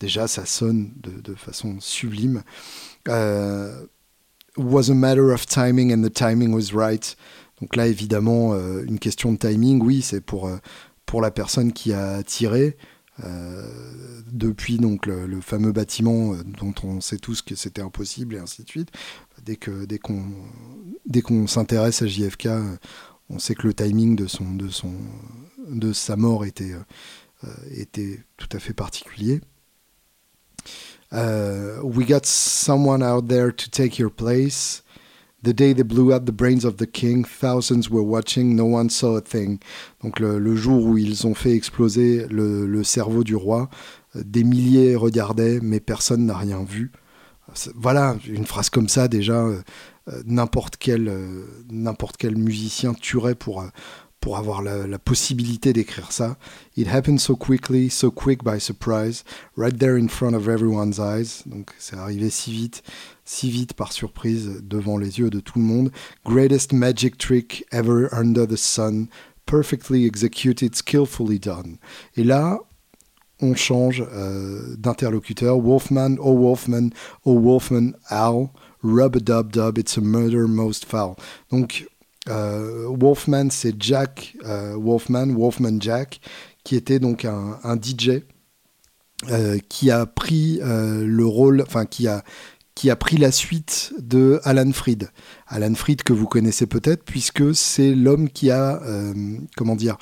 [0.00, 2.42] Déjà, ça sonne de façon sublime.
[4.58, 7.16] Was a matter of timing and the timing was right.
[7.60, 10.58] Donc là, évidemment, euh, une question de timing, oui, c'est pour, euh,
[11.06, 12.76] pour la personne qui a tiré.
[13.24, 13.68] Euh,
[14.30, 18.68] depuis donc le, fameux bâtiment dont on sait tous que c'était impossible et ainsi de
[18.68, 18.90] suite.
[19.44, 20.22] Dès que dès qu'on
[21.04, 22.48] dès qu'on s'intéresse à JFK,
[23.28, 24.92] on sait que le timing de son de son
[25.68, 26.76] de sa mort était
[27.72, 29.40] était tout à fait particulier.
[31.10, 34.82] We got someone out there to take your place.
[35.40, 39.16] The day they blew the brains of the king, thousands were watching, no one saw
[39.16, 39.60] a thing.
[40.02, 43.70] Donc le, jour où ils ont fait exploser le, cerveau du roi,
[44.16, 46.90] euh, des milliers regardaient, mais personne n'a rien vu.
[47.76, 49.62] Voilà, une phrase comme ça déjà, euh,
[50.08, 51.10] euh, n'importe quel,
[51.70, 53.64] n'importe quel musicien tuerait pour,
[54.28, 56.36] pour avoir la, possibilité d'écrire ça.
[56.76, 59.24] It happened so quickly, so quick by surprise,
[59.56, 61.44] right there in front of everyone's eyes.
[61.46, 62.82] Donc c'est arrivé si vite,
[63.24, 65.90] si vite par surprise devant les yeux de tout le monde.
[66.26, 69.08] Greatest magic trick ever under the sun,
[69.46, 71.78] perfectly executed, skillfully done.
[72.14, 72.58] Et là,
[73.40, 75.56] on change euh, d'interlocuteur.
[75.56, 76.90] Wolfman, oh Wolfman,
[77.24, 78.50] oh Wolfman, Al,
[78.82, 81.16] rub a dub dub, it's a murder most foul.
[81.50, 81.86] Donc
[82.28, 86.20] Wolfman, c'est Jack euh, Wolfman, Wolfman Jack,
[86.64, 88.22] qui était donc un, DJ
[89.30, 92.22] euh, qui a pris le rôle, enfin qui a,
[92.74, 95.10] qui a pris la suite de Alan Freed.
[95.46, 98.80] Alan Freed que vous connaissez peut-être puisque c'est l'homme qui a,
[99.56, 99.96] comment dire,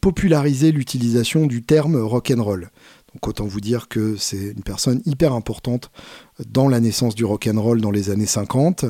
[0.00, 2.70] popularisé l'utilisation du terme rock and roll.
[3.14, 5.90] Donc autant vous dire que c'est une personne hyper importante
[6.48, 8.84] dans la naissance du rock and roll dans les années 50.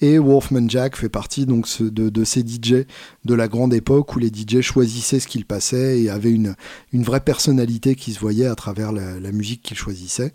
[0.00, 2.86] Et Wolfman Jack fait partie donc de, ces DJ
[3.24, 6.54] de la grande époque où les DJ choisissaient ce qu'ils passaient et avaient une,
[6.92, 10.34] vraie personnalité qui se voyait à travers la, musique qu'ils choisissaient.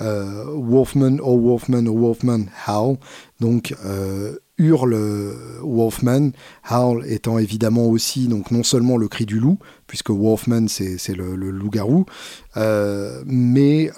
[0.00, 2.96] Euh, Wolfman, oh Wolfman, oh Wolfman, howl.
[3.42, 4.96] Donc euh, hurle
[5.62, 6.30] Wolfman,
[6.70, 11.34] howl étant évidemment aussi donc non seulement le cri du loup, puisque Wolfman c'est le,
[11.34, 12.06] loup-garou,
[12.56, 13.90] euh, mais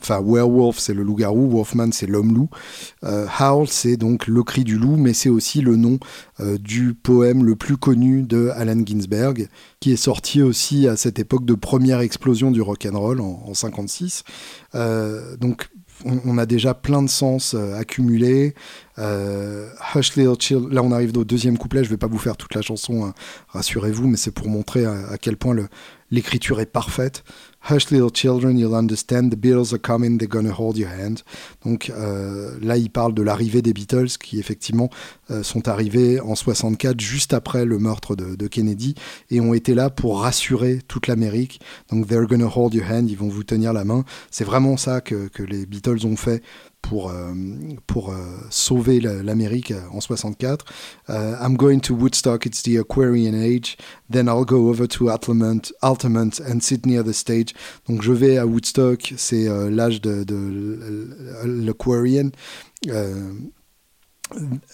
[0.00, 2.48] enfin werewolf c'est le loup-garou, Wolfman c'est l'homme-loup,
[3.04, 6.00] howl c'est donc le cri du loup, mais c'est aussi le nom
[6.58, 9.48] du poème le plus connu de Allen Ginsberg,
[9.78, 13.44] qui est sorti aussi à cette époque de première explosion du rock and roll en,
[13.46, 14.24] en 56.
[14.74, 15.68] Euh, donc
[16.04, 18.54] on, a déjà plein de sens euh, accumulés.
[18.98, 22.36] Euh, Hush Little Chill, là on arrive au deuxième couplet, je vais pas vous faire
[22.36, 23.14] toute la chanson, hein,
[23.48, 25.56] rassurez-vous, mais c'est pour montrer à, quel point
[26.14, 27.24] l'écriture est parfaite.
[27.70, 31.20] Hush little children, you'll understand, the Beatles are coming, they're gonna hold your hand.
[31.64, 34.90] Donc euh, là, il parle de l'arrivée des Beatles qui effectivement
[35.30, 38.94] euh, sont arrivés en 64, juste après le meurtre de, de, Kennedy,
[39.30, 41.60] et ont été là pour rassurer toute l'Amérique.
[41.90, 44.04] Donc they're gonna hold your hand, ils vont vous tenir la main.
[44.30, 46.42] C'est vraiment ça que, que les Beatles ont fait
[46.84, 47.32] pour, euh,
[47.86, 48.16] pour euh,
[48.50, 50.64] sauver l'Amérique en 64.
[51.08, 53.76] Euh, I'm going to Woodstock, it's the Aquarian Age.
[54.10, 57.54] Then I'll go over to Altamont, Altamont and sit near the stage.
[57.88, 61.08] Donc je vais à Woodstock, c'est l'âge de, de
[61.44, 62.30] l'Aquarian.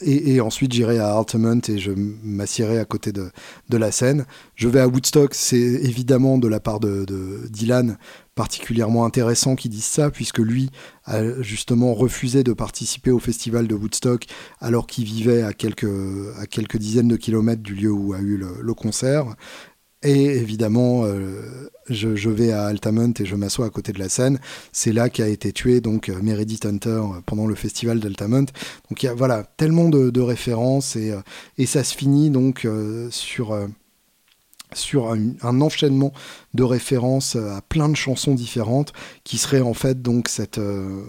[0.01, 1.90] Et, ensuite, j'irai à Altamont et je
[2.22, 3.30] m'assierai à côté de,
[3.68, 4.24] de, la scène.
[4.55, 7.05] Je vais à Woodstock, c'est évidemment de la part de,
[7.51, 7.98] Dylan
[8.36, 10.70] particulièrement intéressant qu'il dise ça, puisque lui
[11.05, 14.24] a justement refusé de participer au festival de Woodstock
[14.61, 15.84] alors qu'il vivait à quelques,
[16.38, 19.34] à quelques dizaines de kilomètres du lieu où a eu le, concert.
[20.03, 24.39] Et évidemment, euh, je, vais à Altamont et je m'assois à côté de la scène.
[24.72, 28.47] C'est là qu'a été tué donc Meredith Hunter pendant le festival d'Altamont.
[28.89, 31.20] Donc il y a voilà tellement de, références et, euh,
[31.59, 33.57] et, ça se finit donc euh, sur
[34.74, 36.12] sur un, enchaînement
[36.55, 38.93] de références à plein de chansons différentes
[39.24, 41.05] qui serait en fait donc cette, euh,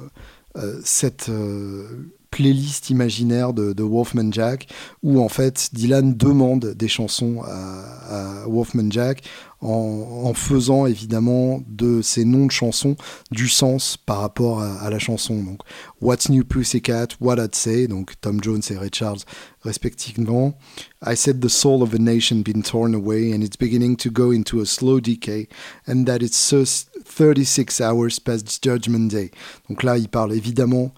[0.57, 4.67] euh, cette euh, playlist imaginaire de, Wolfman Jack
[5.03, 9.23] où en fait Dylan demande des chansons à, Wolfman Jack
[9.61, 12.95] en, faisant évidemment de ces noms de chansons
[13.29, 15.35] du sens par rapport à, la chanson.
[15.43, 15.59] Donc
[16.01, 19.19] What's New Pussycat, What I'd Say, donc Tom Jones et Ray Charles
[19.63, 20.57] respectivement.
[21.05, 24.31] I said the soul of a nation been torn away and it's beginning to go
[24.31, 25.47] into a slow decay
[25.85, 26.53] and that it's
[27.03, 29.31] 36 hours past Judgment Day.
[29.69, 30.91] Donc là, il parle évidemment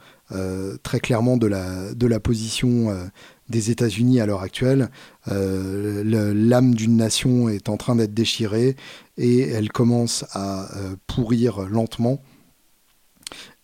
[0.82, 3.06] très clairement de la, de la position euh,
[3.50, 4.90] des États-Unis à l'heure actuelle.
[5.28, 8.76] Euh, l'âme d'une nation est en train d'être déchirée
[9.18, 10.70] et elle commence à
[11.08, 12.22] pourrir lentement.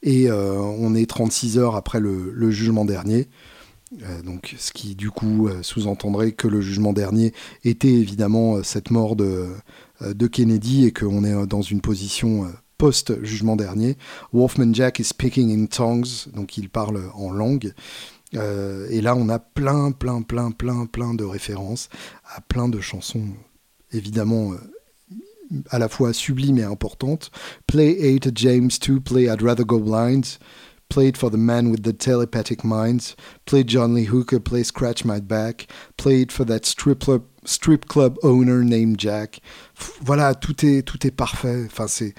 [0.03, 3.28] Et on est 36 heures après le, jugement dernier.
[4.24, 9.47] donc, ce qui du coup sous-entendrait que le jugement dernier était évidemment cette mort de,
[10.01, 12.47] de Kennedy et qu'on est dans une position
[12.80, 13.95] post-jugement dernier.
[14.34, 17.73] Wolfman Jack is speaking in tongues, donc il parle en langue.
[18.36, 21.89] Euh, et là, on a plein, plein, plein, plein, plein de références
[22.36, 23.27] à plein de chansons,
[23.91, 24.57] évidemment, euh,
[25.69, 27.32] à la fois sublimes et importantes.
[27.67, 30.38] Play 8 James 2, play I'd Rather Go Blind.
[30.89, 33.15] Played for the man with the telepathic minds.
[33.45, 35.67] Played John Lee Hooker, play Scratch My Back.
[35.97, 39.39] Played for that strip club, strip club owner named Jack.
[40.01, 41.65] Voilà, tout est, tout est parfait.
[41.67, 42.15] Enfin, c'est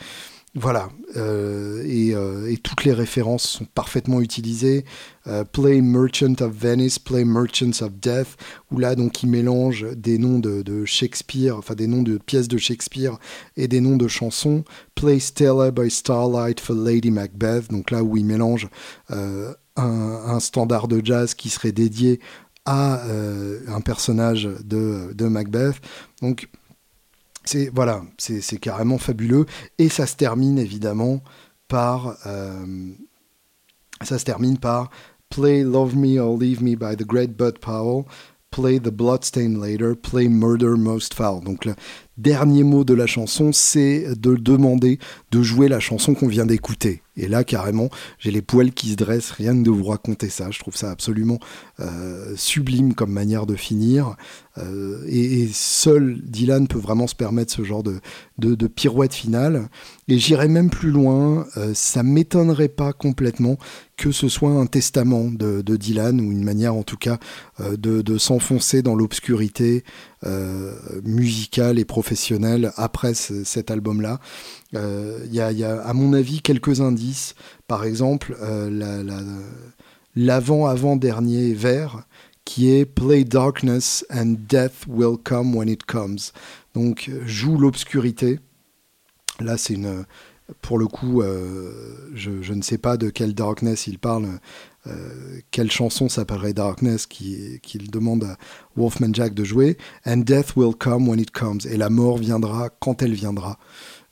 [0.57, 4.85] voilà, euh, euh, et, toutes les références sont parfaitement utilisées.
[5.29, 8.37] Euh, play Merchant of Venice, Play Merchants of Death,
[8.73, 12.59] où là donc il mélange des noms de, Shakespeare, enfin des noms de pièces de
[12.59, 13.17] Shakespeare
[13.57, 14.65] et des noms de chansons.
[14.97, 18.69] Play Stella by Starlight for Lady Macbeth, donc là où il mélange
[19.09, 22.19] un, un, standard de jazz qui serait dédié
[22.65, 23.03] à
[23.69, 25.77] un personnage de, de Macbeth.
[26.23, 26.49] Donc
[27.45, 29.47] c'est voilà, c'est carrément fabuleux.
[29.79, 31.23] Et ça se termine évidemment
[31.69, 32.93] par, euh,
[34.03, 34.91] ça se termine par
[35.31, 38.05] Play Love Me or Leave Me by the Great Bud Powell.
[38.51, 41.41] Play the Bloodstain Later, Play Murder Most Foul.
[42.21, 44.99] Dernier mot de la chanson, c'est de demander
[45.31, 47.03] de jouer la chanson qu'on vient d'écouter.
[47.21, 50.51] Et là, carrément, j'ai les poils qui se dressent rien que de vous raconter ça.
[50.51, 51.39] Je trouve ça absolument
[51.81, 54.17] euh, sublime comme manière de finir.
[54.57, 58.01] Euh, et, seul Dylan peut vraiment se permettre ce genre de,
[58.39, 59.69] de, pirouette finale.
[60.09, 63.59] Et j'irai même plus loin, euh, ça m'étonnerait pas complètement
[63.99, 67.19] que ce soit un testament de, Dylan, ou une manière en tout cas
[67.59, 69.85] de, de s'enfoncer dans l'obscurité
[71.05, 74.21] musicale et professionnelle après cet album-là.
[74.73, 77.35] Il y, a, à mon avis, quelques indices.
[77.67, 78.37] Par exemple,
[80.17, 82.05] l'avant-avant-dernier vers
[82.45, 86.19] qui est Play Darkness and Death Will Come When It Comes.
[86.75, 88.41] Donc, joue l'obscurité.
[89.39, 90.05] Là, c'est une
[90.63, 94.27] pour le coup, euh, je, ne sais pas de quelle Darkness il parle,
[94.87, 98.37] euh, quelle chanson s'appellerait Darkness qu'il demande à
[98.77, 99.77] Wolfman Jack de jouer?
[100.07, 101.61] And death will come when it comes.
[101.71, 103.59] Et la mort viendra quand elle viendra.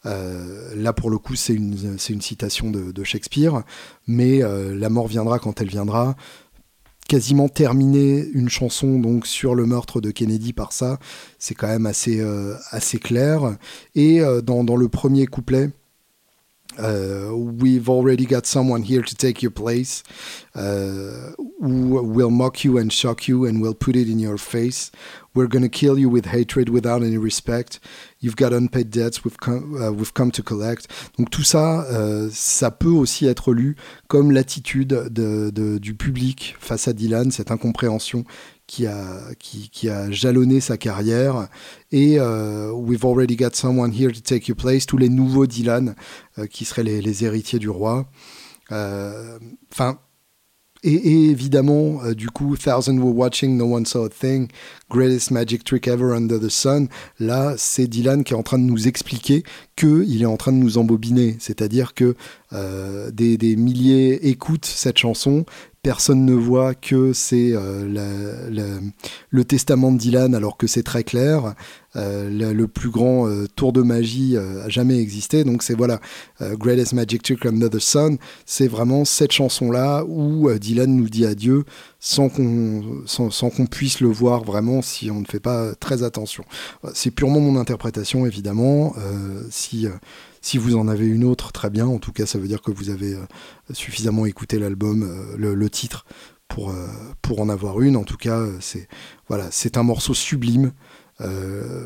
[0.07, 1.77] Euh, là, pour le coup, c'est une,
[2.09, 3.63] une, citation de, Shakespeare,
[4.07, 6.17] mais la mort viendra quand elle viendra
[7.09, 10.99] quasiment terminer une chanson donc sur le meurtre de Kennedy par ça,
[11.39, 12.23] c'est quand même assez,
[12.71, 13.57] assez clair.
[13.95, 15.71] Et dans, dans, le premier couplet,
[16.79, 20.05] Uh, we've already got someone here to take your place
[20.55, 24.93] uh, who will mock you and shock you and we'll put it in your face.
[25.35, 27.81] We're going to kill you with hatred without any respect.
[28.21, 30.89] You've got unpaid debts we've come, uh, we've come to collect.
[31.17, 33.77] Donc tout ça, euh, ça peut aussi être lu
[34.07, 38.25] comme l'attitude de, de, du public face à Dylan, cette incompréhension
[38.69, 41.49] qui a, qui, a jalonné sa carrière.
[41.91, 45.97] Et euh, We've Already Got Someone Here to Take Your Place, tous les nouveaux Dylan
[46.39, 48.09] euh, qui seraient les, les, héritiers du roi.
[48.71, 49.39] Euh,
[49.73, 49.99] enfin,
[50.85, 54.49] et, évidemment, euh, du coup, Thousand Were Watching, No One Saw a Thing,
[54.91, 56.89] Greatest Magic Trick Ever Under the Sun.
[57.19, 59.43] Là, c'est Dylan qui est en train de nous expliquer
[59.79, 61.37] qu'il est en train de nous embobiner.
[61.39, 62.17] C'est-à-dire que
[62.53, 65.45] euh, des, milliers écoutent cette chanson,
[65.83, 68.81] personne ne voit que c'est euh,
[69.31, 71.55] le testament de Dylan alors que c'est très clair.
[71.97, 75.45] Euh, le, plus grand tour de magie a jamais existé.
[75.45, 76.01] Donc c'est voilà,
[76.41, 81.65] Greatest Magic Trick Under the Sun, c'est vraiment cette chanson-là où Dylan nous dit adieu
[82.01, 86.45] sans qu'on puisse le voir vraiment si on ne fait pas très attention.
[86.95, 88.95] C'est purement mon interprétation évidemment.
[89.51, 89.89] si
[90.41, 91.87] si vous en avez une autre, très bien.
[91.87, 93.27] En tout cas, ça veut dire que vous avez euh,
[93.73, 96.07] suffisamment écouté l'album, euh, le, titre,
[96.49, 96.87] pour, euh,
[97.23, 97.97] pour en avoir une.
[97.97, 98.89] En tout cas, c'est
[99.29, 100.73] voilà, c'est un morceau sublime.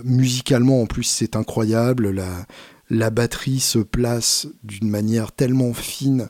[0.04, 2.10] musicalement, en plus, c'est incroyable.
[2.10, 2.46] La,
[2.90, 6.28] la batterie se place d'une manière tellement fine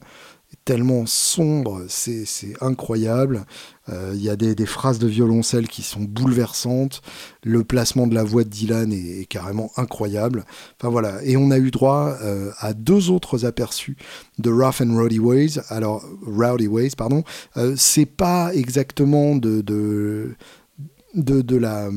[0.65, 2.27] tellement sombre, c'est
[2.61, 3.45] incroyable.
[3.89, 7.03] Euh, il y a des, phrases de violoncelle qui sont bouleversantes.
[7.43, 10.45] Le placement de la voix de Dylan est, carrément incroyable.
[10.79, 11.23] Enfin voilà.
[11.25, 13.97] Et on a eu droit euh, à deux autres aperçus
[14.39, 15.59] de Rough and Rowdy Ways.
[15.69, 17.25] Alors, Rowdy Ways, pardon.
[17.57, 21.89] Euh, c'est pas exactement de, de, la.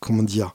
[0.00, 0.52] Comment dire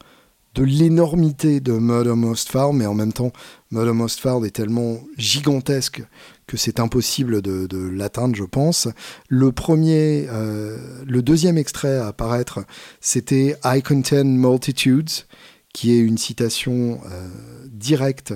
[0.55, 3.33] de l'énormité de Murder Most Foul, mais en même temps,
[3.71, 6.01] Murder Most Foul est tellement gigantesque
[6.47, 8.87] que c'est impossible de, l'atteindre, je pense.
[9.29, 12.59] Le premier, euh, le deuxième extrait à apparaître,
[13.01, 15.09] c'était I Contain Multitudes,
[15.73, 17.27] qui est une citation euh,
[17.67, 18.33] directe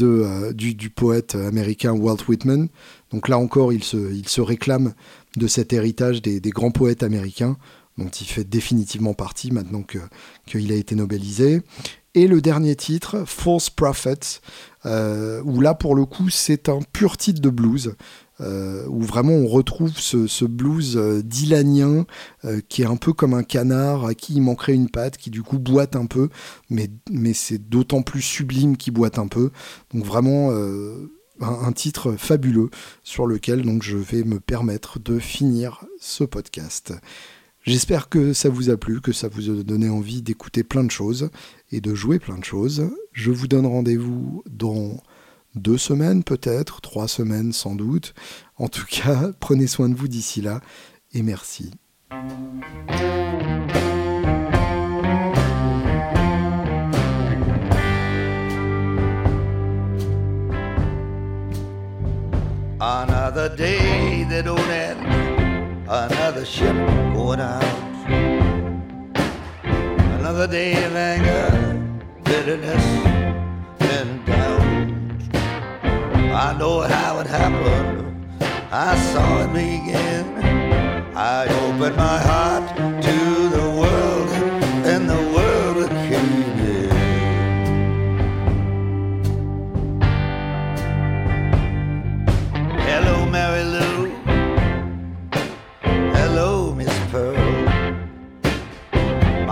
[0.00, 2.68] euh, du, poète américain Walt Whitman.
[3.12, 4.94] Donc là encore, il se, réclame
[5.36, 7.56] de cet héritage des, grands poètes américains
[7.96, 9.82] dont il fait définitivement partie maintenant
[10.46, 11.62] qu'il a été nobelisé.
[12.14, 14.40] Et le dernier titre, False Prophets,
[14.86, 17.94] où là pour le coup c'est un pur titre de blues.
[18.42, 22.04] Euh, où vraiment on retrouve ce, blues euh, dylanien
[22.68, 25.42] qui est un peu comme un canard à qui il manquerait une patte, qui du
[25.42, 26.28] coup boite un peu,
[26.68, 29.52] mais, mais c'est d'autant plus sublime qu'il boite un peu.
[29.94, 30.50] Donc vraiment
[31.40, 32.70] un, titre fabuleux
[33.02, 36.92] sur lequel donc je vais me permettre de finir ce podcast.
[37.66, 40.90] J'espère que ça vous a plu, que ça vous a donné envie d'écouter plein de
[40.90, 41.30] choses
[41.72, 42.88] et de jouer plein de choses.
[43.12, 45.02] Je vous donne rendez-vous dans
[45.56, 48.14] deux semaines peut-être, trois semaines sans doute.
[48.56, 50.60] En tout cas, prenez soin de vous d'ici là
[51.12, 51.72] et merci.
[66.46, 66.76] Ship
[67.12, 67.64] going out.
[70.20, 71.48] Another day of anger,
[72.22, 72.86] bitterness,
[73.80, 74.60] and doubt.
[76.46, 78.28] I know how it happened.
[78.70, 80.24] I saw it begin.
[81.16, 83.55] I opened my heart to the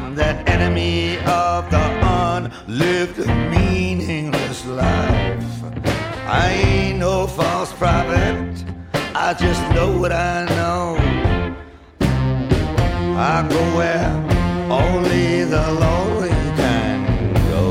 [0.00, 3.18] I'm the enemy of the unlived,
[3.52, 5.44] meaningless life.
[6.26, 8.64] I ain't no false prophet,
[9.14, 10.96] I just know what I know.
[13.18, 14.10] I go where
[14.70, 17.00] only the lonely can
[17.50, 17.64] go.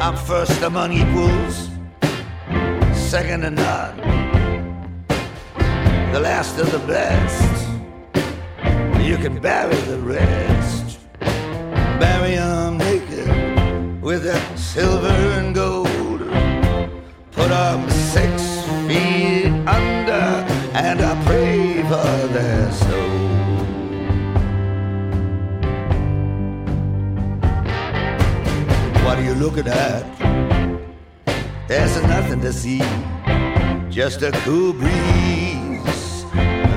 [0.00, 1.68] I'm first among equals,
[2.92, 3.98] second to none,
[6.12, 7.68] the last of the best.
[9.00, 16.20] You can bury the rest, Bury bury 'em naked with a silver and gold.
[17.30, 18.32] Put 'em six
[18.86, 20.26] feet under,
[20.74, 23.20] and I pray for their soul.
[29.04, 30.04] What are you looking at?
[31.68, 32.82] There's nothing to see,
[33.88, 35.61] just a cool breeze